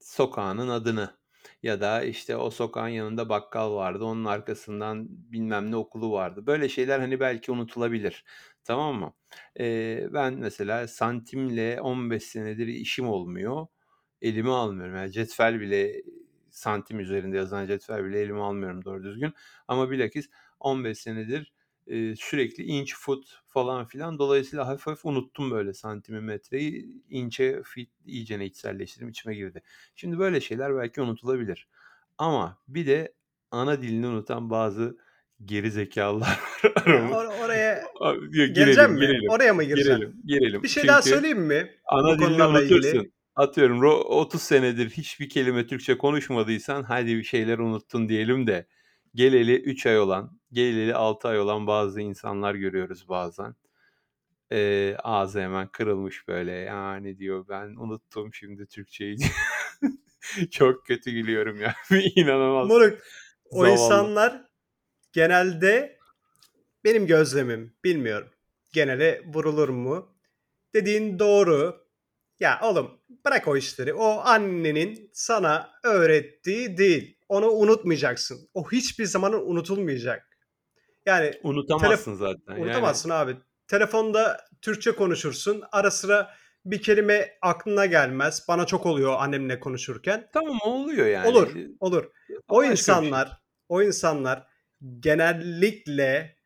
sokağının 0.00 0.68
adını 0.68 1.16
ya 1.62 1.80
da 1.80 2.02
işte 2.04 2.36
o 2.36 2.50
sokağın 2.50 2.88
yanında 2.88 3.28
bakkal 3.28 3.74
vardı. 3.74 4.04
Onun 4.04 4.24
arkasından 4.24 5.06
bilmem 5.08 5.70
ne 5.70 5.76
okulu 5.76 6.12
vardı. 6.12 6.46
Böyle 6.46 6.68
şeyler 6.68 7.00
hani 7.00 7.20
belki 7.20 7.52
unutulabilir. 7.52 8.24
Tamam 8.64 8.96
mı? 8.96 9.14
Eee, 9.58 10.08
ben 10.12 10.34
mesela 10.34 10.88
santimle 10.88 11.80
15 11.80 12.22
senedir 12.22 12.66
işim 12.66 13.08
olmuyor. 13.08 13.66
Elime 14.22 14.50
almıyorum. 14.50 14.96
Yani 14.96 15.12
cetvel 15.12 15.60
bile 15.60 16.02
santim 16.50 17.00
üzerinde 17.00 17.36
yazan 17.36 17.66
cetvel 17.66 18.04
bile 18.04 18.20
elime 18.20 18.40
almıyorum 18.40 18.84
doğru 18.84 19.02
düzgün. 19.04 19.32
Ama 19.68 19.90
bilakis 19.90 20.30
15 20.60 20.98
senedir 20.98 21.52
eee, 21.86 22.16
sürekli 22.16 22.64
inch, 22.64 22.92
foot 22.96 23.42
falan 23.46 23.84
filan. 23.86 24.18
Dolayısıyla 24.18 24.66
hafif 24.68 24.86
hafif 24.86 25.04
unuttum 25.04 25.50
böyle 25.50 25.72
santimi, 25.74 26.20
metreyi. 26.20 27.02
İnçe, 27.10 27.62
feet 27.64 27.88
iyicene 28.06 28.46
içselleştirdim, 28.46 29.08
içime 29.08 29.34
girdi. 29.34 29.62
Şimdi 29.96 30.18
böyle 30.18 30.40
şeyler 30.40 30.76
belki 30.76 31.00
unutulabilir. 31.00 31.68
Ama 32.18 32.58
bir 32.68 32.86
de 32.86 33.14
ana 33.50 33.82
dilini 33.82 34.06
unutan 34.06 34.50
bazı 34.50 34.98
geri 35.44 35.70
zekalılar 35.70 36.40
var 36.64 36.72
aramız 36.86 37.18
or 37.18 37.24
oraya 37.26 37.82
A 38.00 38.14
geleceğim 38.52 38.90
girelim, 38.90 38.96
mi? 38.98 39.00
girelim, 39.00 39.32
Oraya 39.32 39.54
mı 39.54 39.64
gireceğim? 39.64 40.00
girelim, 40.00 40.22
girelim. 40.24 40.62
Bir 40.62 40.68
şey 40.68 40.88
daha 40.88 41.02
Çünkü 41.02 41.02
söyleyeyim 41.02 41.40
mi 41.40 41.70
ana 41.86 42.18
dilini 42.18 42.42
konularla 42.42 42.62
ilgili? 42.62 43.02
unutursun. 43.02 43.12
Atıyorum 43.36 43.82
ro 43.82 43.92
30 44.00 44.42
senedir 44.42 44.90
hiçbir 44.90 45.28
kelime 45.28 45.66
Türkçe 45.66 45.98
konuşmadıysan 45.98 46.82
hadi 46.82 47.16
bir 47.18 47.24
şeyler 47.24 47.58
unuttun 47.58 48.08
diyelim 48.08 48.46
de 48.46 48.68
geleli 49.16 49.56
3 49.62 49.86
ay 49.86 49.98
olan, 49.98 50.40
geleli 50.52 50.94
6 50.94 51.28
ay 51.28 51.40
olan 51.40 51.66
bazı 51.66 52.00
insanlar 52.00 52.54
görüyoruz 52.54 53.08
bazen. 53.08 53.54
Eee, 54.50 54.96
ağzı 55.02 55.40
hemen 55.40 55.68
kırılmış 55.68 56.28
böyle 56.28 56.52
yani 56.52 57.18
diyor 57.18 57.48
ben 57.48 57.68
unuttum 57.68 58.34
şimdi 58.34 58.66
Türkçeyi. 58.66 59.16
Çok 60.50 60.86
kötü 60.86 61.10
gülüyorum 61.10 61.60
ya. 61.60 61.74
İnanılmaz. 62.16 62.68
Moruk 62.68 62.98
o 63.50 63.56
Zavallı. 63.56 63.72
insanlar 63.72 64.44
genelde 65.12 65.98
benim 66.84 67.06
gözlemim 67.06 67.76
bilmiyorum. 67.84 68.28
Genele 68.72 69.22
vurulur 69.26 69.68
mu? 69.68 70.16
Dediğin 70.74 71.18
doğru. 71.18 71.86
Ya 72.40 72.60
oğlum 72.62 73.00
bırak 73.26 73.48
o 73.48 73.56
işleri. 73.56 73.94
O 73.94 74.20
annenin 74.24 75.10
sana 75.12 75.70
öğrettiği 75.84 76.76
değil. 76.76 77.18
Onu 77.28 77.50
unutmayacaksın. 77.50 78.48
O 78.54 78.70
hiçbir 78.72 79.04
zaman 79.04 79.50
unutulmayacak. 79.50 80.38
Yani 81.06 81.30
telef 81.30 81.44
Unutamazsın 81.44 82.14
zaten. 82.14 82.52
Yani 82.52 82.62
unutamazsın 82.62 83.10
abi. 83.10 83.36
Telefonda 83.68 84.40
Türkçe 84.62 84.92
konuşursun. 84.92 85.62
Ara 85.72 85.90
sıra 85.90 86.34
bir 86.64 86.82
kelime 86.82 87.38
aklına 87.42 87.86
gelmez. 87.86 88.44
Bana 88.48 88.66
çok 88.66 88.86
oluyor 88.86 89.16
annemle 89.18 89.60
konuşurken. 89.60 90.28
Tamam 90.32 90.58
oluyor 90.64 91.06
yani. 91.06 91.28
Olur, 91.28 91.56
olur. 91.80 92.04
O 92.48 92.56
Başka 92.58 92.60
bir 92.60 92.64
şey. 92.64 92.70
insanlar, 92.70 93.42
o 93.68 93.82
insanlar 93.82 94.46
genellikle 95.00 96.36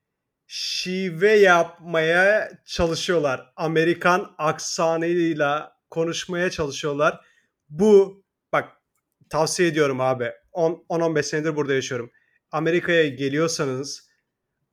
şive 0.47 1.33
yapmaya 1.33 2.51
çalışıyorlar. 2.67 3.53
Amerikan 3.57 4.35
aksanıyla 4.39 5.80
konuşmaya 5.91 6.51
çalışıyorlar. 6.51 7.21
Bu 7.69 8.25
bak 8.53 8.69
tavsiye 9.31 9.69
ediyorum 9.69 10.01
abi. 10.01 10.33
10-15 10.53 11.23
senedir 11.23 11.57
burada 11.57 11.75
yaşıyorum. 11.75 12.11
Amerika'ya 12.51 13.09
geliyorsanız 13.09 14.11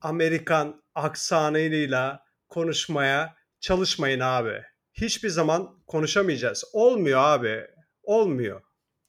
Amerikan 0.00 0.82
aksanıyla 0.94 2.24
konuşmaya 2.48 3.36
çalışmayın 3.60 4.20
abi. 4.20 4.62
Hiçbir 4.92 5.28
zaman 5.28 5.82
konuşamayacağız. 5.86 6.64
Olmuyor 6.72 7.20
abi. 7.20 7.66
Olmuyor. 8.02 8.62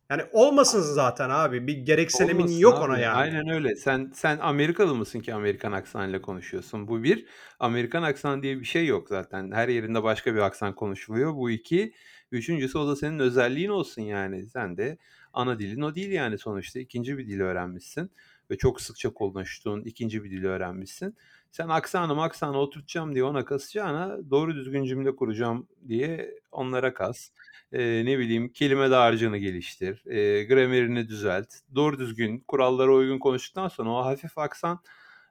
Yani 0.09 0.23
olmasın 0.31 0.81
zaten 0.81 1.29
abi. 1.29 1.67
Bir 1.67 1.77
gereksinimin 1.77 2.39
Olmasın 2.39 2.57
yok 2.57 2.77
abi. 2.77 2.83
ona 2.83 2.99
yani. 2.99 3.17
Aynen 3.17 3.49
öyle. 3.49 3.75
Sen 3.75 4.11
sen 4.15 4.37
Amerikalı 4.37 4.95
mısın 4.95 5.19
ki 5.19 5.33
Amerikan 5.33 5.71
aksanıyla 5.71 6.21
konuşuyorsun? 6.21 6.87
Bu 6.87 7.03
bir. 7.03 7.25
Amerikan 7.59 8.03
aksanı 8.03 8.43
diye 8.43 8.59
bir 8.59 8.65
şey 8.65 8.85
yok 8.85 9.09
zaten. 9.09 9.51
Her 9.51 9.67
yerinde 9.67 10.03
başka 10.03 10.35
bir 10.35 10.39
aksan 10.39 10.75
konuşuluyor. 10.75 11.35
Bu 11.35 11.49
iki. 11.51 11.93
Üçüncüsü 12.31 12.77
o 12.77 12.87
da 12.87 12.95
senin 12.95 13.19
özelliğin 13.19 13.69
olsun 13.69 14.01
yani. 14.01 14.45
Sen 14.47 14.77
de 14.77 14.97
ana 15.33 15.59
dilin 15.59 15.81
o 15.81 15.95
değil 15.95 16.11
yani 16.11 16.37
sonuçta. 16.37 16.79
ikinci 16.79 17.17
bir 17.17 17.27
dil 17.27 17.39
öğrenmişsin. 17.39 18.11
Ve 18.51 18.57
çok 18.57 18.81
sıkça 18.81 19.09
konuştuğun 19.13 19.81
ikinci 19.83 20.23
bir 20.23 20.31
dili 20.31 20.47
öğrenmişsin. 20.47 21.15
Sen 21.51 21.67
aksanı 21.69 22.15
maksanı 22.15 22.57
oturtacağım 22.57 23.13
diye 23.15 23.23
ona 23.23 23.45
kasacağına 23.45 24.29
doğru 24.31 24.55
düzgün 24.55 24.83
cümle 24.85 25.15
kuracağım 25.15 25.67
diye 25.87 26.39
onlara 26.51 26.93
kas. 26.93 27.29
Eee, 27.73 28.05
ne 28.05 28.19
bileyim 28.19 28.49
kelime 28.49 28.91
dağarcığını 28.91 29.37
geliştir. 29.37 30.03
Eee, 30.05 30.43
gramerini 30.43 31.07
düzelt. 31.09 31.47
Doğru 31.75 31.99
düzgün 31.99 32.39
kurallara 32.47 32.91
uygun 32.93 33.19
konuştuktan 33.19 33.67
sonra 33.67 33.89
o 33.89 34.05
hafif 34.05 34.37
aksan 34.37 34.79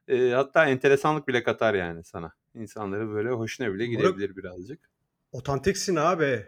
eee, 0.08 0.30
hatta 0.30 0.66
enteresanlık 0.66 1.28
bile 1.28 1.42
katar 1.42 1.74
yani 1.74 2.04
sana. 2.04 2.32
İnsanları 2.54 3.08
böyle 3.08 3.30
hoşuna 3.30 3.74
bile 3.74 3.86
gidebilir 3.86 4.36
birazcık. 4.36 4.90
otantiksin 5.32 5.96
abi. 5.96 6.46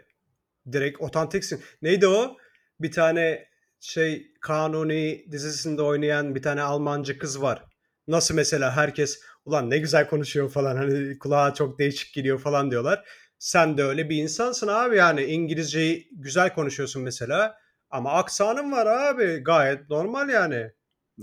Direkt 0.71 1.01
otantiksin. 1.01 1.63
Neydi 1.81 2.07
o? 2.07 2.37
Bir 2.81 2.91
tane 2.91 3.49
şey 3.81 4.31
Kanuni 4.41 5.25
dizisinde 5.31 5.81
oynayan 5.81 6.35
bir 6.35 6.41
tane 6.41 6.61
Almancı 6.61 7.17
kız 7.17 7.41
var. 7.41 7.65
Nasıl 8.07 8.35
mesela 8.35 8.75
herkes 8.75 9.21
ulan 9.45 9.69
ne 9.69 9.77
güzel 9.77 10.07
konuşuyor 10.07 10.49
falan 10.49 10.75
hani 10.75 11.19
kulağa 11.19 11.53
çok 11.53 11.79
değişik 11.79 12.13
geliyor 12.13 12.39
falan 12.39 12.71
diyorlar. 12.71 13.05
Sen 13.39 13.77
de 13.77 13.83
öyle 13.83 14.09
bir 14.09 14.17
insansın 14.17 14.67
abi 14.67 14.95
yani 14.97 15.23
İngilizceyi 15.23 16.09
güzel 16.11 16.53
konuşuyorsun 16.53 17.03
mesela 17.03 17.57
ama 17.89 18.11
aksanın 18.11 18.71
var 18.71 18.85
abi 18.85 19.37
gayet 19.43 19.89
normal 19.89 20.29
yani. 20.29 20.71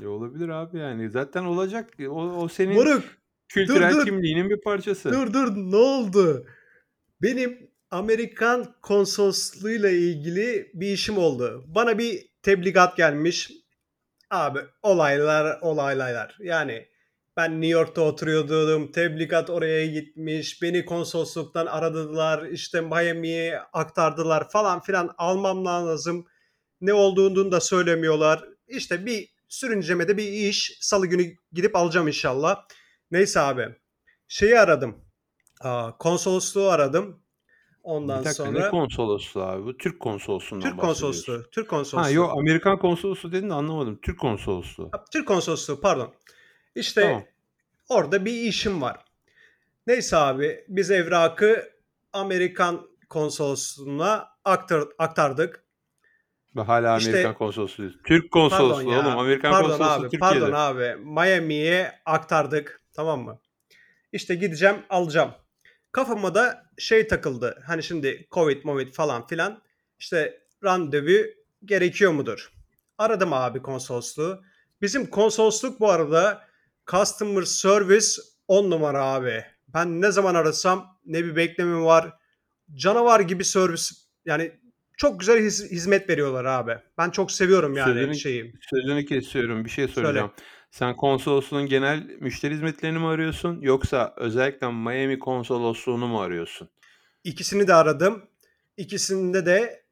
E, 0.02 0.06
olabilir 0.06 0.48
abi 0.48 0.78
yani 0.78 1.10
zaten 1.10 1.44
olacak. 1.44 1.94
O, 2.00 2.22
o 2.22 2.48
senin 2.48 2.74
Moruk 2.74 3.02
dur 3.02 3.18
kültürel 3.48 3.94
dur 3.94 4.04
kimliğinin 4.04 4.50
bir 4.50 4.60
parçası. 4.60 5.12
dur 5.12 5.32
dur 5.32 5.56
ne 5.56 5.76
oldu? 5.76 6.46
Benim 7.22 7.70
Amerikan 7.90 8.74
konsolosluğuyla 8.82 9.90
ilgili 9.90 10.70
bir 10.74 10.86
işim 10.86 11.18
oldu. 11.18 11.64
Bana 11.66 11.98
bir 11.98 12.27
tebligat 12.42 12.96
gelmiş. 12.96 13.50
Abi 14.30 14.60
olaylar 14.82 15.58
olaylar. 15.60 16.36
Yani 16.40 16.88
ben 17.36 17.52
New 17.52 17.66
York'ta 17.66 18.00
oturuyordum. 18.00 18.92
Tebligat 18.92 19.50
oraya 19.50 19.86
gitmiş. 19.86 20.62
Beni 20.62 20.84
konsolosluktan 20.84 21.66
aradılar. 21.66 22.46
İşte 22.46 22.80
Miami'ye 22.80 23.60
aktardılar 23.72 24.50
falan 24.50 24.80
filan. 24.80 25.14
Almam 25.18 25.64
lazım. 25.64 26.26
Ne 26.80 26.92
olduğunu 26.92 27.52
da 27.52 27.60
söylemiyorlar. 27.60 28.44
İşte 28.68 29.06
bir 29.06 29.28
sürüncemede 29.48 30.16
bir 30.16 30.32
iş. 30.32 30.78
Salı 30.80 31.06
günü 31.06 31.36
gidip 31.52 31.76
alacağım 31.76 32.08
inşallah. 32.08 32.66
Neyse 33.10 33.40
abi. 33.40 33.68
Şeyi 34.28 34.60
aradım. 34.60 35.04
Konsolosluğu 35.98 36.68
aradım. 36.68 37.22
Bir 37.84 37.90
Ondan 37.90 38.24
ne 38.24 38.34
sonra 38.34 38.70
konsolosluğu 38.70 39.42
abi? 39.42 39.64
Bu 39.64 39.76
Türk 39.76 40.00
konsolosluğundan 40.00 40.70
Türk 40.70 40.80
konsolosluğu. 40.80 41.42
Türk 41.52 41.66
Ha 41.66 41.76
konsolosluğu. 41.76 42.12
yok 42.14 42.32
Amerikan 42.38 42.78
konsolosluğu 42.78 43.32
dedin 43.32 43.50
de 43.50 43.54
anlamadım. 43.54 43.98
Türk 44.02 44.18
konsolosluğu. 44.20 44.88
Ha, 44.92 45.04
Türk 45.12 45.28
konsolosluğu 45.28 45.80
pardon. 45.80 46.14
İşte 46.74 47.00
Tamam. 47.02 47.22
orada 47.88 48.24
bir 48.24 48.32
işim 48.32 48.82
var. 48.82 48.96
Neyse 49.86 50.16
abi 50.16 50.64
biz 50.68 50.90
evrakı 50.90 51.68
Amerikan 52.12 52.86
konsolosluğuna 53.08 54.28
aktar, 54.44 54.84
aktardık. 54.98 55.64
Hala 56.56 56.98
İşte- 56.98 57.10
Amerikan 57.10 57.34
konsolosluğu. 57.34 58.02
Türk 58.06 58.32
konsolosluğu 58.32 58.92
ya. 58.92 59.00
oğlum. 59.00 59.18
Amerikan 59.18 59.50
pardon 59.52 59.68
konsolosluğu 59.68 59.92
abi. 60.04 60.10
Türkiye'de. 60.10 60.40
Pardon 60.40 60.52
abi. 60.52 60.96
Miami'ye 61.04 61.92
aktardık. 62.06 62.80
Tamam 62.92 63.20
mı? 63.20 63.38
İşte 64.12 64.34
gideceğim 64.34 64.76
alacağım. 64.90 65.30
Kafama 65.92 66.34
da 66.34 66.66
şey 66.78 67.08
takıldı. 67.08 67.62
Hani 67.66 67.82
şimdi 67.82 68.26
Covid, 68.30 68.62
Covid 68.62 68.92
falan 68.92 69.26
filan. 69.26 69.62
İşte 69.98 70.42
randevu 70.64 71.26
gerekiyor 71.64 72.12
mudur? 72.12 72.52
Aradım 72.98 73.32
abi 73.32 73.62
konsolosluğu. 73.62 74.42
Bizim 74.82 75.06
konsolosluk 75.06 75.80
bu 75.80 75.90
arada 75.90 76.44
customer 76.86 77.42
service 77.42 78.06
10 78.48 78.70
numara 78.70 79.04
abi. 79.04 79.44
Ben 79.74 80.00
ne 80.00 80.10
zaman 80.12 80.34
arasam 80.34 80.98
ne 81.06 81.24
bir 81.24 81.36
bekleme 81.36 81.80
var. 81.80 82.12
Canavar 82.74 83.20
gibi 83.20 83.44
servis 83.44 83.92
yani 84.24 84.52
çok 84.96 85.20
güzel 85.20 85.38
hiz- 85.38 85.70
hizmet 85.70 86.08
veriyorlar 86.10 86.44
abi. 86.44 86.78
Ben 86.98 87.10
çok 87.10 87.32
seviyorum 87.32 87.76
yani 87.76 87.94
Sözünü, 87.94 88.14
şeyi. 88.14 88.54
sözünü 88.70 89.04
kesiyorum. 89.04 89.64
Bir 89.64 89.70
şey 89.70 89.88
Söyle. 89.88 90.24
Sen 90.70 90.96
konsolosluğun 90.96 91.66
genel 91.66 92.06
müşteri 92.20 92.54
hizmetlerini 92.54 92.98
mi 92.98 93.06
arıyorsun 93.06 93.60
yoksa 93.60 94.14
özellikle 94.16 94.72
Miami 94.72 95.18
konsolosluğunu 95.18 96.06
mu 96.08 96.20
arıyorsun? 96.20 96.68
İkisini 97.24 97.68
de 97.68 97.74
aradım. 97.74 98.22
İkisinde 98.76 99.46
de 99.46 99.84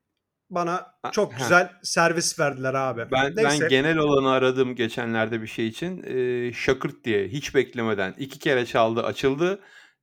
bana 0.51 0.87
çok 1.13 1.33
ha. 1.33 1.37
güzel 1.39 1.73
servis 1.83 2.41
verdiler 2.41 2.75
abi. 2.75 3.07
Ben 3.13 3.37
Neyse. 3.37 3.61
ben 3.63 3.69
genel 3.69 3.99
olanı 3.99 4.31
aradım 4.31 4.75
geçenlerde 4.75 5.43
bir 5.43 5.47
şey 5.47 5.67
için. 5.67 6.03
Ee, 6.07 6.53
şakırt 6.53 7.05
diye 7.05 7.29
hiç 7.29 7.55
beklemeden 7.55 8.15
iki 8.19 8.39
kere 8.39 8.67
çaldı 8.67 9.03
açıldı. 9.03 9.61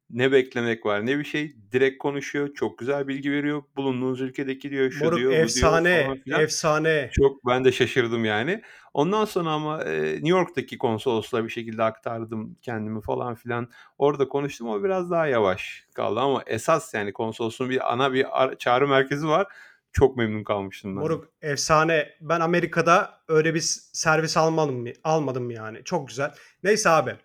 Ne 0.10 0.32
beklemek 0.32 0.86
var 0.86 1.06
ne 1.06 1.20
bir 1.20 1.24
şey. 1.24 1.56
Direkt 1.72 1.98
konuşuyor. 1.98 2.54
Çok 2.54 2.78
güzel 2.80 3.08
bilgi 3.08 3.32
veriyor. 3.32 3.64
Bulunduğunuz 3.76 4.22
ülkedeki 4.22 4.70
diyor 4.70 4.92
şu 4.92 5.04
Moruk 5.04 5.20
diyor 5.20 5.32
bu 5.32 5.36
diyor 5.36 5.44
efsane, 5.44 6.22
efsane. 6.40 7.10
Çok 7.14 7.46
ben 7.46 7.66
de 7.66 7.72
şaşırdım 7.72 8.26
yani. 8.26 8.62
Ondan 8.94 9.26
sonra 9.26 9.50
ama 9.50 9.84
e, 9.84 10.14
New 10.14 10.30
York'taki 10.30 10.78
konsolosluğa 10.78 11.44
bir 11.44 11.50
şekilde 11.50 11.84
aktardım 11.84 12.58
kendimi 12.62 13.02
falan 13.02 13.36
filan. 13.36 13.72
Orada 13.98 14.28
konuştum 14.28 14.70
o 14.70 14.84
biraz 14.84 15.12
daha 15.12 15.28
yavaş 15.28 15.88
kaldı 15.96 16.20
ama 16.20 16.44
esas 16.48 16.94
yani 16.94 17.14
konsolosluğun 17.14 17.70
bir 17.70 17.94
ana 17.94 18.14
bir 18.14 18.26
çağrı 18.60 18.88
merkezi 18.88 19.28
var. 19.28 19.48
Çok 19.92 20.18
memnun 20.18 20.44
kalmıştım 20.44 20.96
ben. 20.96 21.02
Moruk 21.02 21.30
efsane. 21.42 22.10
Ben 22.22 22.40
Amerika'da 22.40 23.24
öyle 23.28 23.54
bir 23.54 23.62
servis 23.94 24.38
almadım 24.38 24.86
almadım 25.04 25.52
yani. 25.52 25.84
Çok 25.84 26.08
güzel. 26.08 26.34
Neyse 26.64 26.90
abi. 26.90 27.16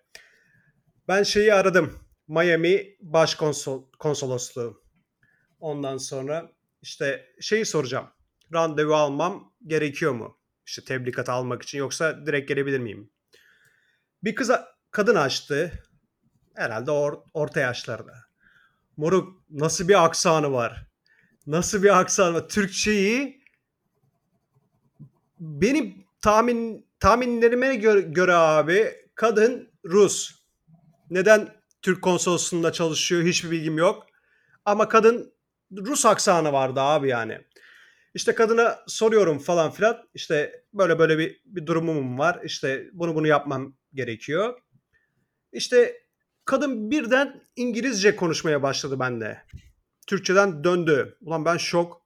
Ben 1.09 1.23
şeyi 1.23 1.55
aradım. 1.55 2.08
Miami 2.29 2.97
Başkonsol 3.01 3.91
konsolosluğu. 3.99 4.83
Ondan 5.61 5.97
sonra 5.97 6.53
işte 6.83 7.27
şeyi 7.41 7.67
soracağım. 7.67 8.09
Randevu 8.53 8.95
almam 8.95 9.55
gerekiyor 9.67 10.13
mu? 10.13 10.39
İşte 10.67 10.85
tebligat 10.85 11.29
almak 11.29 11.63
için 11.63 11.79
yoksa 11.79 12.27
direkt 12.27 12.49
gelebilir 12.49 12.79
miyim? 12.79 13.11
Bir 14.25 14.35
kız 14.35 14.51
kadın 14.91 15.15
açtı. 15.15 15.73
Herhalde 16.55 16.91
or- 16.91 17.23
orta 17.35 17.61
yaşlarda. 17.61 18.15
Moruk 18.97 19.43
nasıl 19.51 19.89
bir 19.89 20.05
aksanı 20.05 20.53
var? 20.53 20.87
Nasıl 21.47 21.83
bir 21.83 21.99
aksanı 22.01 22.35
var? 22.35 22.49
Türkçeyi 22.49 23.43
benim 25.41 26.05
tahmin 26.21 26.89
tahminlerime 27.01 27.77
göre, 27.77 28.01
göre 28.01 28.35
abi 28.35 28.95
kadın 29.15 29.73
Rus. 29.85 30.39
Neden 31.11 31.58
Türk 31.83 32.03
konsolosluğunda 32.03 32.73
çalışıyor 32.73 33.23
hiçbir 33.23 33.51
bilgim 33.51 33.79
yok. 33.79 34.07
Ama 34.65 34.89
kadın 34.89 35.33
Rus 35.77 36.07
aksanı 36.07 36.53
vardı 36.53 36.81
abi 36.81 37.09
yani. 37.09 37.39
İşte 38.15 38.35
kadına 38.35 38.79
soruyorum 38.87 39.39
falan 39.39 39.71
filan. 39.71 40.09
İşte 40.15 40.65
böyle 40.73 40.99
böyle 40.99 41.19
bir, 41.19 41.41
bir 41.45 41.67
durumum 41.67 42.19
var. 42.19 42.41
İşte 42.45 42.89
bunu 42.93 43.15
bunu 43.15 43.27
yapmam 43.27 43.77
gerekiyor. 43.95 44.61
İşte 45.53 46.03
kadın 46.45 46.91
birden 46.91 47.43
İngilizce 47.57 48.17
konuşmaya 48.17 48.63
başladı 48.63 49.01
bende. 49.01 49.43
Türkçeden 50.07 50.65
döndü. 50.65 51.19
Ulan 51.21 51.45
ben 51.45 51.57
şok. 51.57 52.03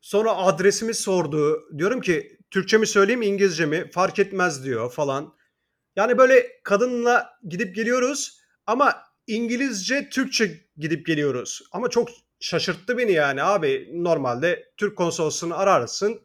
Sonra 0.00 0.36
adresimi 0.36 0.94
sordu. 0.94 1.62
Diyorum 1.78 2.00
ki 2.00 2.38
Türkçe 2.50 2.78
mi 2.78 2.86
söyleyeyim 2.86 3.22
İngilizce 3.22 3.66
mi? 3.66 3.90
Fark 3.90 4.18
etmez 4.18 4.64
diyor 4.64 4.92
falan. 4.92 5.34
Yani 5.96 6.18
böyle 6.18 6.60
kadınla 6.62 7.38
gidip 7.48 7.74
geliyoruz 7.74 8.39
ama 8.70 9.02
İngilizce, 9.26 10.08
Türkçe 10.10 10.60
gidip 10.76 11.06
geliyoruz. 11.06 11.62
Ama 11.72 11.88
çok 11.88 12.08
şaşırttı 12.40 12.98
beni 12.98 13.12
yani 13.12 13.42
abi. 13.42 13.90
Normalde 13.92 14.72
Türk 14.76 14.96
konsolosluğunu 14.96 15.58
ararsın. 15.58 16.20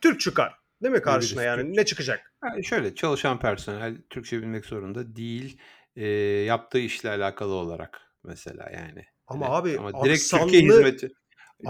Türk 0.00 0.20
çıkar. 0.20 0.54
Değil 0.82 0.94
mi 0.94 1.02
karşına 1.02 1.40
Biliriz, 1.40 1.46
yani? 1.46 1.62
Türk. 1.62 1.76
Ne 1.76 1.84
çıkacak? 1.84 2.32
Yani 2.44 2.64
şöyle 2.64 2.94
çalışan 2.94 3.38
personel 3.38 3.96
Türkçe 4.10 4.42
bilmek 4.42 4.66
zorunda 4.66 5.16
değil. 5.16 5.58
E, 5.96 6.06
yaptığı 6.46 6.78
işle 6.78 7.10
alakalı 7.10 7.52
olarak 7.52 8.00
mesela 8.24 8.70
yani. 8.70 9.06
Ama 9.26 9.46
Hani 9.46 9.54
abi 9.54 9.78
ama 9.78 10.04
direkt 10.04 10.22
aksanlı 10.22 10.44
Türkiye 10.44 10.62
hizmeti 10.62 11.10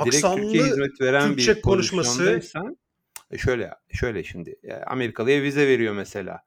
direkt 0.04 0.26
Türkiye 0.26 0.64
hizmet 0.64 1.00
veren 1.00 1.28
Türkçe 1.28 1.56
bir 1.56 1.62
konuşması 1.62 2.40
e 3.30 3.38
şöyle 3.38 3.70
şöyle 3.92 4.24
şimdi 4.24 4.56
e, 4.62 4.72
Amerikalıya 4.72 5.42
vize 5.42 5.68
veriyor 5.68 5.94
mesela 5.94 6.44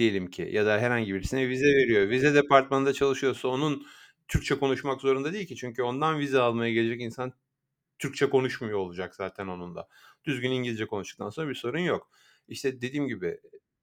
diyelim 0.00 0.30
ki 0.30 0.48
ya 0.52 0.66
da 0.66 0.78
herhangi 0.78 1.14
birisine 1.14 1.48
vize 1.48 1.66
veriyor. 1.66 2.08
Vize 2.08 2.34
departmanında 2.34 2.92
çalışıyorsa 2.92 3.48
onun 3.48 3.86
Türkçe 4.28 4.58
konuşmak 4.58 5.00
zorunda 5.00 5.32
değil 5.32 5.46
ki 5.46 5.56
çünkü 5.56 5.82
ondan 5.82 6.18
vize 6.18 6.40
almaya 6.40 6.72
gelecek 6.72 7.00
insan 7.00 7.32
Türkçe 7.98 8.30
konuşmuyor 8.30 8.78
olacak 8.78 9.14
zaten 9.14 9.46
onun 9.46 9.74
da. 9.74 9.88
Düzgün 10.24 10.50
İngilizce 10.50 10.86
konuştuktan 10.86 11.30
sonra 11.30 11.48
bir 11.48 11.54
sorun 11.54 11.78
yok. 11.78 12.10
İşte 12.48 12.80
dediğim 12.80 13.08
gibi 13.08 13.40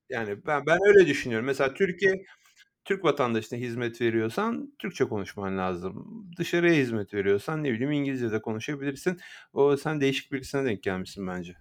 yani 0.09 0.45
ben 0.45 0.65
ben 0.65 0.79
öyle 0.87 1.07
düşünüyorum. 1.07 1.45
Mesela 1.45 1.73
Türkiye 1.73 2.25
Türk 2.85 3.03
vatandaşına 3.03 3.59
hizmet 3.59 4.01
veriyorsan 4.01 4.73
Türkçe 4.79 5.05
konuşman 5.05 5.57
lazım. 5.57 6.07
Dışarıya 6.37 6.73
hizmet 6.73 7.13
veriyorsan 7.13 7.63
ne 7.63 7.73
bileyim 7.73 7.91
İngilizce 7.91 8.31
de 8.31 8.41
konuşabilirsin. 8.41 9.19
O 9.53 9.77
sen 9.77 10.01
değişik 10.01 10.31
birisine 10.31 10.65
denk 10.65 10.83
gelmişsin 10.83 11.27
bence. 11.27 11.55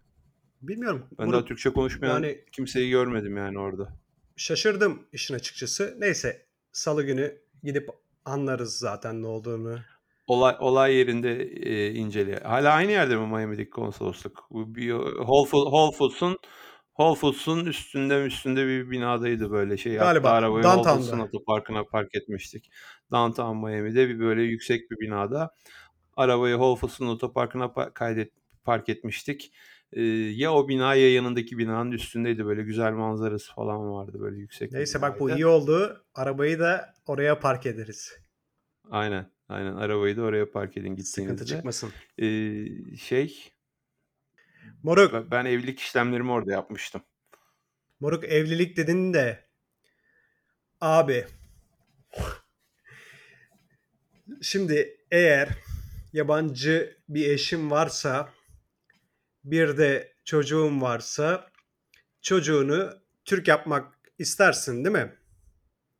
bilmiyorum. 0.62 1.07
Ben 1.19 1.27
daha 1.27 1.33
Moruk 1.33 1.49
Türkçe 1.49 1.71
konuşmayan 1.71 2.14
yani 2.14 2.45
kimseyi 2.53 2.90
görmedim 2.90 3.37
yani 3.37 3.59
orada. 3.59 4.06
Şaşırdım 4.37 5.07
işin 5.12 5.35
açıkçası. 5.35 5.96
Neyse 5.99 6.46
salı 6.72 7.03
günü 7.03 7.38
gidip 7.62 7.88
anlarız 8.25 8.79
zaten 8.79 9.22
ne 9.22 9.27
olduğunu. 9.27 9.79
Olay 10.27 10.57
olay 10.61 10.94
yerinde 10.94 11.42
e, 11.42 11.90
incele. 11.94 12.37
Hala 12.40 12.72
aynı 12.72 12.90
yerde 12.92 13.16
mi 13.16 13.27
Miami'deki 13.27 13.70
konsolosluk? 13.70 14.46
Bu 14.51 14.75
bir 14.75 14.90
Whole, 15.16 15.49
Food, 15.51 15.64
Whole 15.64 15.96
Foods'un 15.96 16.38
Whole 16.88 17.18
Foods'un 17.18 17.66
üstünde 17.66 18.25
üstünde 18.25 18.66
bir 18.66 18.90
binadaydı 18.90 19.51
böyle 19.51 19.77
şey. 19.77 19.92
Hatta 19.96 20.05
Galiba 20.12 20.31
arabayı 20.31 20.64
Whole 20.64 20.77
Foods'un 20.83 20.99
downtown'da. 20.99 21.25
otoparkına 21.38 21.85
park 21.85 22.14
etmiştik. 22.14 22.70
Downtown 23.12 23.57
Miami'de 23.57 24.09
bir 24.09 24.18
böyle 24.18 24.42
yüksek 24.42 24.90
bir 24.90 24.96
binada. 25.01 25.55
Arabayı 26.16 26.55
Whole 26.55 26.81
Foods'un 26.81 27.07
otoparkına 27.09 27.64
pa- 27.64 27.92
kaydet 27.92 28.33
park 28.64 28.88
etmiştik. 28.88 29.53
Ya 30.37 30.53
o 30.53 30.68
bina 30.68 30.94
ya 30.94 31.12
yanındaki 31.14 31.59
binanın 31.59 31.90
üstündeydi 31.92 32.46
böyle 32.46 32.62
güzel 32.62 32.92
manzarası 32.92 33.55
falan 33.55 33.92
vardı 33.92 34.20
böyle 34.20 34.38
yüksek 34.38 34.72
Neyse 34.72 35.03
bak 35.03 35.20
bu 35.20 35.31
iyi 35.31 35.46
oldu. 35.46 36.05
Arabayı 36.14 36.59
da 36.59 36.94
oraya 37.07 37.40
park 37.40 37.66
ederiz. 37.66 38.18
Aynen 38.90 39.31
aynen 39.49 39.77
arabayı 39.77 40.16
da 40.16 40.22
oraya 40.22 40.51
park 40.51 40.77
edin 40.77 40.96
Sıkıntı 40.96 41.03
gittiğinizde. 41.03 41.46
çıkmasın. 41.46 41.92
Ee, 42.18 42.96
şey 42.96 43.53
Moruk, 44.83 45.31
ben 45.31 45.44
evlilik 45.44 45.81
işlemlerimi 45.81 46.31
orada 46.33 46.53
yapmıştım. 46.53 47.03
moruk 48.01 48.25
evlilik 48.25 48.77
dedin 48.77 49.14
de 49.14 49.49
abi 50.81 51.27
şimdi 54.42 54.96
eğer 55.11 55.49
yabancı 56.12 56.96
bir 57.09 57.31
eşim 57.31 57.70
varsa 57.70 58.33
bir 59.47 59.79
de 59.79 60.13
çocuğum 60.25 60.81
varsa 60.81 61.51
çocuğunu 62.23 62.91
Türk 63.25 63.49
yapmak 63.49 63.99
istersin 64.19 64.85
değil 64.85 64.97
mi? 64.97 65.17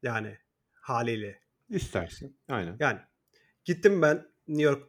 Yani 0.03 0.39
haliyle. 0.73 1.41
İstersin. 1.69 2.37
Aynen. 2.49 2.77
Yani 2.81 2.99
gittim 3.65 4.03
ben 4.03 4.29
New 4.49 4.63
York 4.63 4.83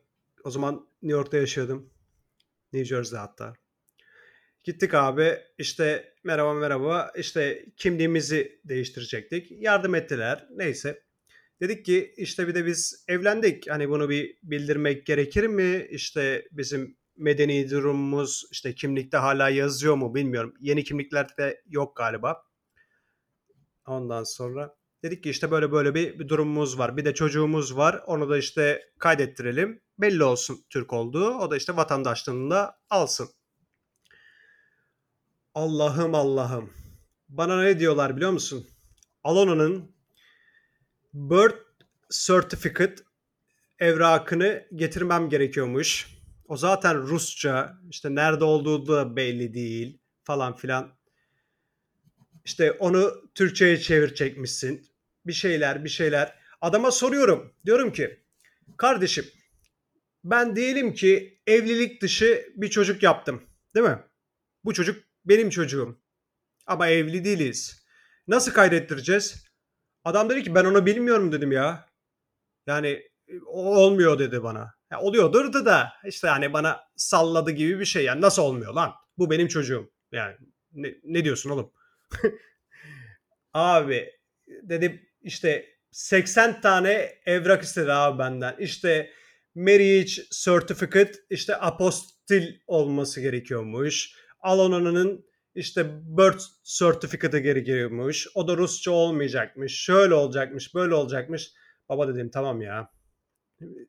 o 0.44 0.52
zaman 0.52 0.88
New 1.02 1.18
York'ta 1.18 1.38
yaşıyordum. 1.38 1.94
New 2.74 2.96
Jersey 2.96 3.20
hatta. 3.20 3.54
Gittik 4.64 4.94
abi 4.94 5.38
işte 5.58 6.14
merhaba 6.24 6.54
merhaba 6.54 7.12
işte 7.18 7.66
kimliğimizi 7.76 8.62
değiştirecektik. 8.66 9.52
Yardım 9.52 9.96
ettiler 9.96 10.48
neyse. 10.52 11.04
Dedik 11.62 11.86
ki 11.86 12.14
işte 12.18 12.48
bir 12.48 12.56
de 12.56 12.66
biz 12.66 13.06
evlendik. 13.08 13.70
Hani 13.70 13.90
bunu 13.90 14.10
bir 14.10 14.38
bildirmek 14.44 15.06
gerekir 15.06 15.48
mi? 15.48 15.88
İşte 15.90 16.48
bizim 16.52 16.98
medeni 17.18 17.70
durumumuz 17.70 18.44
işte 18.52 18.76
kimlikte 18.76 19.18
hala 19.18 19.50
yazıyor 19.50 19.96
mu 19.96 20.16
bilmiyorum. 20.16 20.54
Yeni 20.60 20.84
kimliklerde 20.84 21.62
yok 21.66 21.96
galiba. 21.96 22.44
Ondan 23.86 24.24
sonra 24.24 24.76
dedik 25.04 25.24
ki 25.24 25.30
işte 25.30 25.52
böyle 25.52 25.72
böyle 25.72 25.96
bir, 25.96 26.20
bir 26.20 26.30
durumumuz 26.30 26.80
var. 26.80 26.98
Bir 26.98 27.06
de 27.06 27.14
çocuğumuz 27.14 27.78
var. 27.78 28.04
Onu 28.06 28.30
da 28.30 28.38
işte 28.38 28.82
kaydettirelim. 29.00 29.82
Belli 30.00 30.24
olsun 30.24 30.66
Türk 30.70 30.94
olduğu. 30.94 31.30
O 31.30 31.52
da 31.52 31.58
işte 31.58 31.76
vatandaşlığını 31.76 32.52
da 32.52 32.80
alsın. 32.90 33.30
Allah'ım 35.56 36.16
Allah'ım. 36.16 36.74
Bana 37.30 37.62
ne 37.62 37.80
diyorlar 37.80 38.16
biliyor 38.16 38.32
musun? 38.32 38.68
Alona'nın 39.24 39.96
birth 41.14 41.58
certificate 42.12 42.96
evrakını 43.80 44.68
getirmem 44.76 45.30
gerekiyormuş. 45.30 46.17
O 46.48 46.58
zaten 46.58 46.98
Rusça. 46.98 47.78
İşte 47.90 48.16
nerede 48.16 48.44
olduğu 48.44 48.88
da 48.88 49.16
belli 49.16 49.54
değil 49.54 50.00
falan 50.24 50.56
filan. 50.56 50.98
İşte 52.46 52.72
onu 52.72 53.30
Türkçe'ye 53.36 53.80
çevirecekmişsin. 53.80 54.88
Bir 55.26 55.34
şeyler 55.34 55.84
bir 55.84 55.90
şeyler. 55.90 56.40
Adama 56.62 56.92
soruyorum. 56.92 57.54
Diyorum 57.66 57.94
ki 57.94 58.24
kardeşim 58.78 59.26
ben 60.24 60.56
diyelim 60.56 60.94
ki 60.94 61.42
evlilik 61.48 62.02
dışı 62.02 62.54
bir 62.56 62.70
çocuk 62.70 63.04
yaptım. 63.04 63.44
Değil 63.76 63.86
mi? 63.86 64.00
Bu 64.66 64.74
çocuk 64.74 65.04
benim 65.26 65.50
çocuğum. 65.50 66.00
Ama 66.66 66.88
evli 66.88 67.24
değiliz. 67.26 67.86
Nasıl 68.28 68.52
kaydettireceğiz? 68.52 69.46
Adam 70.04 70.30
dedi 70.30 70.44
ki 70.44 70.56
ben 70.56 70.66
onu 70.66 70.86
bilmiyorum 70.86 71.32
dedim 71.32 71.52
ya. 71.52 71.90
Yani 72.68 73.10
olmuyor 73.46 74.20
dedi 74.20 74.44
bana. 74.44 74.77
Ya 74.92 75.02
oluyordur 75.02 75.54
da 75.54 75.66
da 75.66 75.94
işte 76.06 76.28
hani 76.28 76.54
bana 76.54 76.80
salladı 76.96 77.52
gibi 77.52 77.80
bir 77.80 77.86
şey. 77.86 78.04
Yani 78.04 78.22
nasıl 78.22 78.42
olmuyor 78.42 78.74
lan? 78.74 78.94
Bu 79.18 79.32
benim 79.32 79.48
çocuğum. 79.48 79.92
Yani 80.12 80.36
ne, 80.74 80.96
ne 81.04 81.24
diyorsun 81.24 81.50
oğlum? 81.50 81.72
abi 83.54 84.12
dedim 84.48 85.02
işte 85.22 85.66
80 85.92 86.62
tane 86.62 87.14
evrak 87.26 87.64
istedi 87.64 87.92
abi 87.94 88.20
benden. 88.20 88.56
İşte 88.60 89.12
marriage 89.56 90.12
certificate 90.32 91.14
işte 91.30 91.56
apostil 91.56 92.56
olması 92.68 93.22
gerekiyormuş. 93.22 94.12
Alona'nın 94.40 95.26
işte 95.56 95.86
birth 96.18 96.44
certificate'ı 96.64 97.40
gerekiyormuş. 97.40 98.28
O 98.36 98.48
da 98.48 98.58
Rusça 98.58 98.92
olmayacakmış. 98.92 99.74
Şöyle 99.74 100.14
olacakmış, 100.14 100.76
böyle 100.76 100.94
olacakmış. 100.94 101.52
Baba 101.90 102.08
dedim 102.08 102.30
tamam 102.30 102.62
ya. 102.62 102.92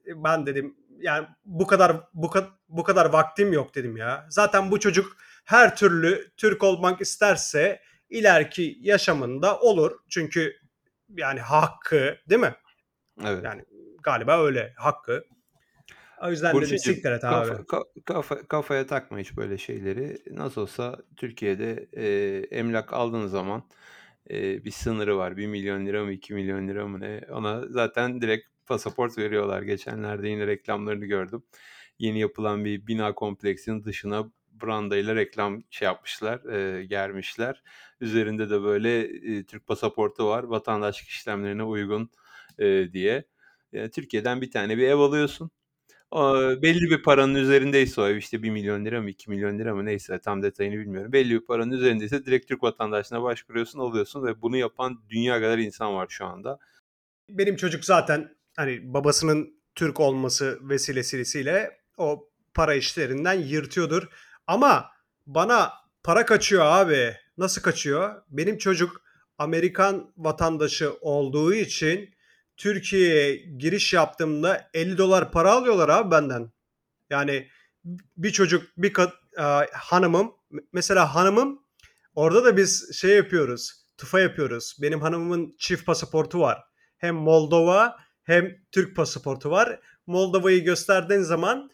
Ben 0.06 0.46
dedim 0.46 0.76
yani 1.00 1.26
bu 1.44 1.66
kadar 1.66 1.96
bu 2.14 2.30
kadar 2.30 2.50
bu 2.68 2.84
kadar 2.84 3.06
vaktim 3.06 3.52
yok 3.52 3.74
dedim 3.74 3.96
ya. 3.96 4.26
Zaten 4.30 4.70
bu 4.70 4.80
çocuk 4.80 5.16
her 5.44 5.76
türlü 5.76 6.30
Türk 6.36 6.64
olmak 6.64 7.00
isterse 7.00 7.80
ileriki 8.10 8.78
yaşamında 8.80 9.58
olur. 9.60 9.98
Çünkü 10.08 10.56
yani 11.08 11.40
hakkı 11.40 12.18
değil 12.28 12.40
mi? 12.40 12.54
Evet. 13.24 13.44
Yani 13.44 13.64
galiba 14.02 14.44
öyle 14.44 14.74
hakkı. 14.76 15.24
O 16.22 16.30
yüzden 16.30 16.56
dedim 16.56 16.62
Burcucuğum 16.62 16.92
siktir 16.92 17.12
et 17.12 17.24
abi. 17.24 17.48
kafa, 17.48 17.54
ka- 17.62 18.04
kafa, 18.04 18.48
kafaya 18.48 18.86
takma 18.86 19.18
hiç 19.18 19.36
böyle 19.36 19.58
şeyleri. 19.58 20.18
Nasıl 20.30 20.60
olsa 20.60 20.96
Türkiye'de 21.16 21.88
e, 21.92 22.06
emlak 22.58 22.92
aldığın 22.92 23.26
zaman 23.26 23.62
e, 24.30 24.64
bir 24.64 24.70
sınırı 24.70 25.16
var. 25.18 25.36
1 25.36 25.46
milyon 25.46 25.86
lira 25.86 26.04
mı 26.04 26.12
2 26.12 26.34
milyon 26.34 26.68
lira 26.68 26.86
mı 26.88 27.00
ne? 27.00 27.20
Ona 27.30 27.62
zaten 27.68 28.22
direkt 28.22 28.48
pasaport 28.68 29.18
veriyorlar. 29.18 29.62
Geçenlerde 29.62 30.28
yine 30.28 30.46
reklamlarını 30.46 31.06
gördüm. 31.06 31.42
Yeni 31.98 32.20
yapılan 32.20 32.64
bir 32.64 32.86
bina 32.86 33.14
kompleksinin 33.14 33.84
dışına 33.84 34.30
brandayla 34.62 35.14
reklam 35.16 35.62
şey 35.70 35.86
yapmışlar, 35.86 36.44
e, 36.44 36.84
germişler. 36.84 37.62
Üzerinde 38.00 38.50
de 38.50 38.62
böyle 38.62 39.00
e, 39.38 39.44
Türk 39.44 39.66
pasaportu 39.66 40.26
var. 40.26 40.42
Vatandaşlık 40.42 41.08
işlemlerine 41.08 41.62
uygun 41.62 42.10
e, 42.58 42.92
diye. 42.92 43.24
E, 43.72 43.90
Türkiye'den 43.90 44.40
bir 44.40 44.50
tane 44.50 44.78
bir 44.78 44.88
ev 44.88 44.98
alıyorsun. 44.98 45.50
O, 46.10 46.34
belli 46.62 46.90
bir 46.90 47.02
paranın 47.02 47.34
üzerindeyse 47.34 48.00
o 48.00 48.06
ev 48.08 48.16
işte 48.16 48.42
1 48.42 48.50
milyon 48.50 48.84
lira 48.84 49.02
mı 49.02 49.10
2 49.10 49.30
milyon 49.30 49.58
lira 49.58 49.74
mı 49.74 49.84
neyse 49.84 50.18
tam 50.18 50.42
detayını 50.42 50.78
bilmiyorum. 50.78 51.12
Belli 51.12 51.34
bir 51.34 51.46
paranın 51.46 51.70
üzerindeyse 51.70 52.24
direkt 52.26 52.48
Türk 52.48 52.62
vatandaşlığına 52.62 53.22
başvuruyorsun 53.22 53.78
alıyorsun 53.78 54.26
ve 54.26 54.42
bunu 54.42 54.56
yapan 54.56 55.00
dünya 55.10 55.40
kadar 55.40 55.58
insan 55.58 55.94
var 55.94 56.06
şu 56.10 56.26
anda. 56.26 56.58
Benim 57.30 57.56
çocuk 57.56 57.84
zaten 57.84 58.37
hani 58.58 58.94
babasının 58.94 59.54
Türk 59.74 60.00
olması 60.00 60.58
vesilesiyle 60.62 61.80
o 61.96 62.28
para 62.54 62.74
işlerinden 62.74 63.34
yırtıyordur. 63.34 64.08
Ama 64.46 64.90
bana 65.26 65.72
para 66.02 66.26
kaçıyor 66.26 66.64
abi. 66.64 67.16
Nasıl 67.38 67.62
kaçıyor? 67.62 68.22
Benim 68.30 68.58
çocuk 68.58 69.02
Amerikan 69.38 70.12
vatandaşı 70.16 70.92
olduğu 71.00 71.54
için 71.54 72.14
Türkiye'ye 72.56 73.36
giriş 73.36 73.92
yaptığımda 73.92 74.70
50 74.74 74.98
dolar 74.98 75.32
para 75.32 75.52
alıyorlar 75.52 75.88
abi 75.88 76.10
benden. 76.10 76.52
Yani 77.10 77.48
bir 78.16 78.30
çocuk 78.30 78.66
bir 78.76 78.92
kat, 78.92 79.12
e, 79.38 79.42
hanımım 79.72 80.34
mesela 80.72 81.14
hanımım 81.14 81.62
orada 82.14 82.44
da 82.44 82.56
biz 82.56 82.94
şey 82.96 83.16
yapıyoruz. 83.16 83.72
Tufa 83.98 84.20
yapıyoruz. 84.20 84.76
Benim 84.82 85.00
hanımımın 85.00 85.54
çift 85.58 85.86
pasaportu 85.86 86.40
var. 86.40 86.64
Hem 86.96 87.14
Moldova 87.14 88.07
hem 88.28 88.56
Türk 88.72 88.96
pasaportu 88.96 89.50
var. 89.50 89.80
Moldova'yı 90.06 90.64
gösterdiğin 90.64 91.20
zaman 91.20 91.70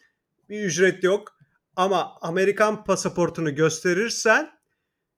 bir 0.49 0.63
ücret 0.63 1.03
yok. 1.03 1.37
Ama 1.75 2.17
Amerikan 2.21 2.83
pasaportunu 2.83 3.55
gösterirsen 3.55 4.51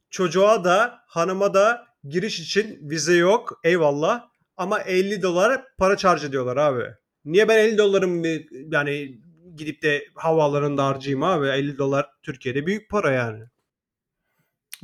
çocuğa 0.10 0.63
da 0.63 1.00
hanıma 1.08 1.54
da 1.54 1.88
giriş 2.04 2.39
için 2.39 2.89
vize 2.89 3.15
yok. 3.15 3.60
Eyvallah. 3.63 4.30
Ama 4.58 4.80
50 4.80 5.21
dolar 5.21 5.63
para 5.78 5.97
charge 5.97 6.26
ediyorlar 6.26 6.58
abi. 6.58 6.84
Niye 7.26 7.47
ben 7.47 7.58
50 7.58 7.78
dolarım 7.78 8.23
yani 8.71 9.21
gidip 9.56 9.82
de 9.82 10.06
havaalanında 10.15 10.86
harcayayım 10.86 11.23
abi? 11.23 11.47
50 11.47 11.78
dolar 11.78 12.10
Türkiye'de 12.23 12.65
büyük 12.65 12.89
para 12.89 13.12
yani. 13.12 13.43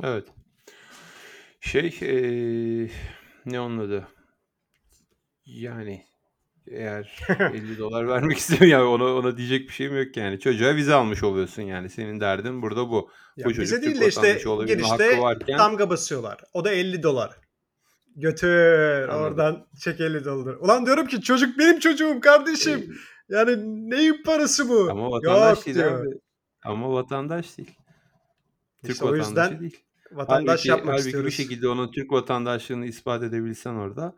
Evet. 0.02 0.26
Şey 1.60 1.98
ee, 2.02 2.90
ne 3.46 3.60
onun 3.60 3.78
adı? 3.78 4.08
Yani 5.46 6.13
eğer 6.70 7.18
50 7.54 7.78
dolar 7.78 8.08
vermek 8.08 8.38
istemiyor 8.38 8.78
yani 8.80 8.88
ona 8.88 9.04
ona 9.04 9.36
diyecek 9.36 9.68
bir 9.68 9.72
şeyim 9.72 9.96
yok 9.96 10.16
yani. 10.16 10.40
Çocuğa 10.40 10.74
vize 10.74 10.94
almış 10.94 11.22
oluyorsun 11.22 11.62
yani. 11.62 11.90
Senin 11.90 12.20
derdin 12.20 12.62
burada 12.62 12.90
bu. 12.90 13.10
Ya 13.36 13.46
bu 13.46 13.54
çocuk 13.54 13.82
değil 13.82 14.00
de 14.00 14.08
işte 14.08 14.40
girişte 14.66 15.18
varken 15.20 15.58
damga 15.58 15.90
basıyorlar. 15.90 16.40
O 16.52 16.64
da 16.64 16.70
50 16.70 17.02
dolar. 17.02 17.30
Götür 18.16 19.08
Anladım. 19.08 19.22
oradan 19.22 19.66
çek 19.80 20.00
50 20.00 20.24
dolar. 20.24 20.54
Ulan 20.54 20.86
diyorum 20.86 21.06
ki 21.06 21.20
çocuk 21.20 21.58
benim 21.58 21.78
çocuğum 21.78 22.20
kardeşim. 22.20 22.78
Ee, 23.30 23.34
Yani 23.34 23.56
neyin 23.90 24.22
parası 24.22 24.68
bu? 24.68 24.88
ama 24.90 25.10
vatandaş 25.10 25.56
Yok 25.56 25.66
değil 25.66 25.76
diyor. 25.76 26.12
Ama 26.64 26.92
vatandaş 26.92 27.58
değil. 27.58 27.70
Türk 28.82 28.90
İşte 28.92 29.04
o 29.04 29.08
vatandaşı 29.08 29.28
yüzden 29.28 29.60
değil. 29.60 29.76
vatandaş 30.12 30.48
Halbuki, 30.50 30.68
yapmak 30.68 30.86
halbuki 30.88 31.04
bir 31.04 31.08
istiyoruz. 31.08 31.34
şekilde 31.34 31.68
onun 31.68 31.90
Türk 31.92 32.12
vatandaşlığını 32.12 32.86
ispat 32.86 33.22
edebilsen 33.22 33.74
orada 33.74 34.14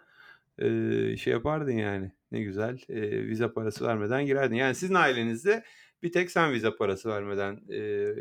eee, 0.60 1.16
şey 1.16 1.32
yapardın 1.32 1.72
yani. 1.72 2.12
Ne 2.32 2.40
güzel 2.42 2.78
eee, 2.88 3.26
vize 3.26 3.48
parası 3.52 3.84
vermeden 3.86 4.26
girerdin. 4.26 4.54
Yani 4.56 4.74
sizin 4.74 4.94
ailenizde 4.94 5.64
bir 6.02 6.12
tek 6.12 6.30
sen 6.30 6.52
vize 6.52 6.70
parası 6.76 7.08
vermeden 7.08 7.60
eee, 7.68 8.14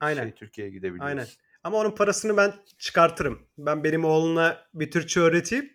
Aynen. 0.00 0.22
şey 0.22 0.34
Türkiye'ye 0.34 0.70
Aynen. 0.70 0.78
gidebiliyorsun. 0.78 1.34
Ama 1.64 1.78
onun 1.78 1.90
parasını 1.90 2.36
ben 2.36 2.52
çıkartırım. 2.78 3.38
Ben 3.58 3.84
benim 3.84 4.04
oğluna 4.04 4.58
bir 4.74 4.90
Türkçe 4.90 5.20
öğreteyim. 5.20 5.70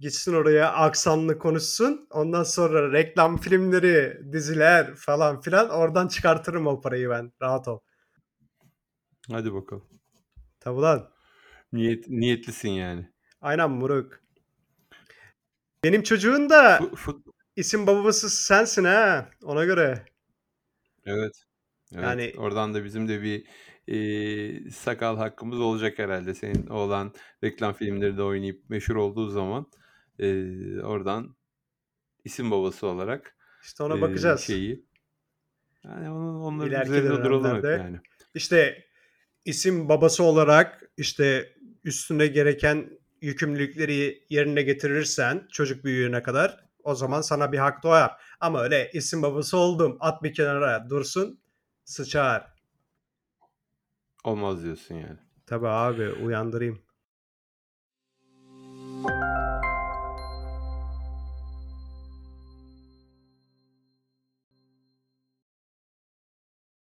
Gitsin 0.00 0.34
oraya 0.34 0.72
aksanlı 0.72 1.38
konuşsun. 1.38 2.06
Ondan 2.10 2.42
sonra 2.42 2.92
reklam 2.92 3.36
filmleri, 3.38 4.20
diziler 4.32 4.94
falan 4.94 5.40
filan 5.40 5.70
oradan 5.70 6.08
çıkartırım 6.08 6.66
o 6.66 6.80
parayı 6.80 7.10
ben. 7.10 7.32
Rahat 7.42 7.68
ol. 7.68 7.78
Hadi 9.30 9.54
bakalım. 9.54 9.84
Tabi 10.60 10.80
lan. 10.80 11.10
Niyet, 11.72 12.08
niyetlisin 12.08 12.68
yani. 12.68 13.08
Aynen 13.40 13.70
Muruk. 13.70 14.20
Benim 15.84 16.02
çocuğun 16.02 16.50
da 16.50 16.78
Fu- 16.78 16.96
fut- 16.96 17.26
isim 17.56 17.86
babası 17.86 18.30
sensin 18.30 18.84
ha. 18.84 19.30
Ona 19.42 19.64
göre. 19.64 20.04
evet. 21.06 21.32
Evet. 21.94 22.04
Yani 22.04 22.32
Oradan 22.38 22.74
da 22.74 22.84
bizim 22.84 23.08
de 23.08 23.22
bir 23.22 23.46
eee, 23.86 24.70
sakal 24.70 25.16
hakkımız 25.16 25.60
olacak 25.60 25.98
herhalde. 25.98 26.34
Senin 26.34 26.66
oğlan 26.66 27.14
reklam 27.44 27.72
filmleri 27.74 28.16
de 28.16 28.22
oynayıp 28.22 28.70
meşhur 28.70 28.96
olduğu 28.96 29.28
zaman 29.28 29.66
eee, 30.18 30.80
oradan 30.82 31.36
isim 32.24 32.50
babası 32.50 32.86
olarak 32.86 33.36
işte 33.62 33.82
ona 33.82 33.94
eee, 33.94 34.00
bakacağız. 34.02 34.40
şeyi 34.40 34.84
yani 35.84 36.10
onun, 36.10 36.40
onların 36.40 36.68
İleriki 36.68 36.90
üzerinde 36.90 37.22
duralım 37.24 37.56
hep 37.56 37.62
dönemlerde. 37.62 37.66
yani. 37.72 38.00
İşte 38.34 38.84
isim 39.44 39.88
babası 39.88 40.24
olarak 40.24 40.82
işte 40.96 41.52
üstüne 41.84 42.26
gereken 42.26 42.98
yükümlülükleri 43.20 44.24
yerine 44.30 44.62
getirirsen 44.62 45.46
çocuk 45.52 45.84
büyüğüne 45.84 46.22
kadar 46.22 46.64
o 46.82 46.94
zaman 46.94 47.20
sana 47.20 47.52
bir 47.52 47.58
hak 47.58 47.82
doğar. 47.82 48.10
Ama 48.40 48.62
öyle 48.62 48.90
isim 48.92 49.22
babası 49.22 49.56
oldum 49.56 49.96
at 50.00 50.22
bir 50.22 50.34
kenara 50.34 50.90
dursun 50.90 51.40
sıçar. 51.84 52.46
Olmaz 54.24 54.64
diyorsun 54.64 54.94
yani. 54.94 55.18
Tabi 55.46 55.68
abi 55.68 56.08
uyandırayım. 56.12 56.85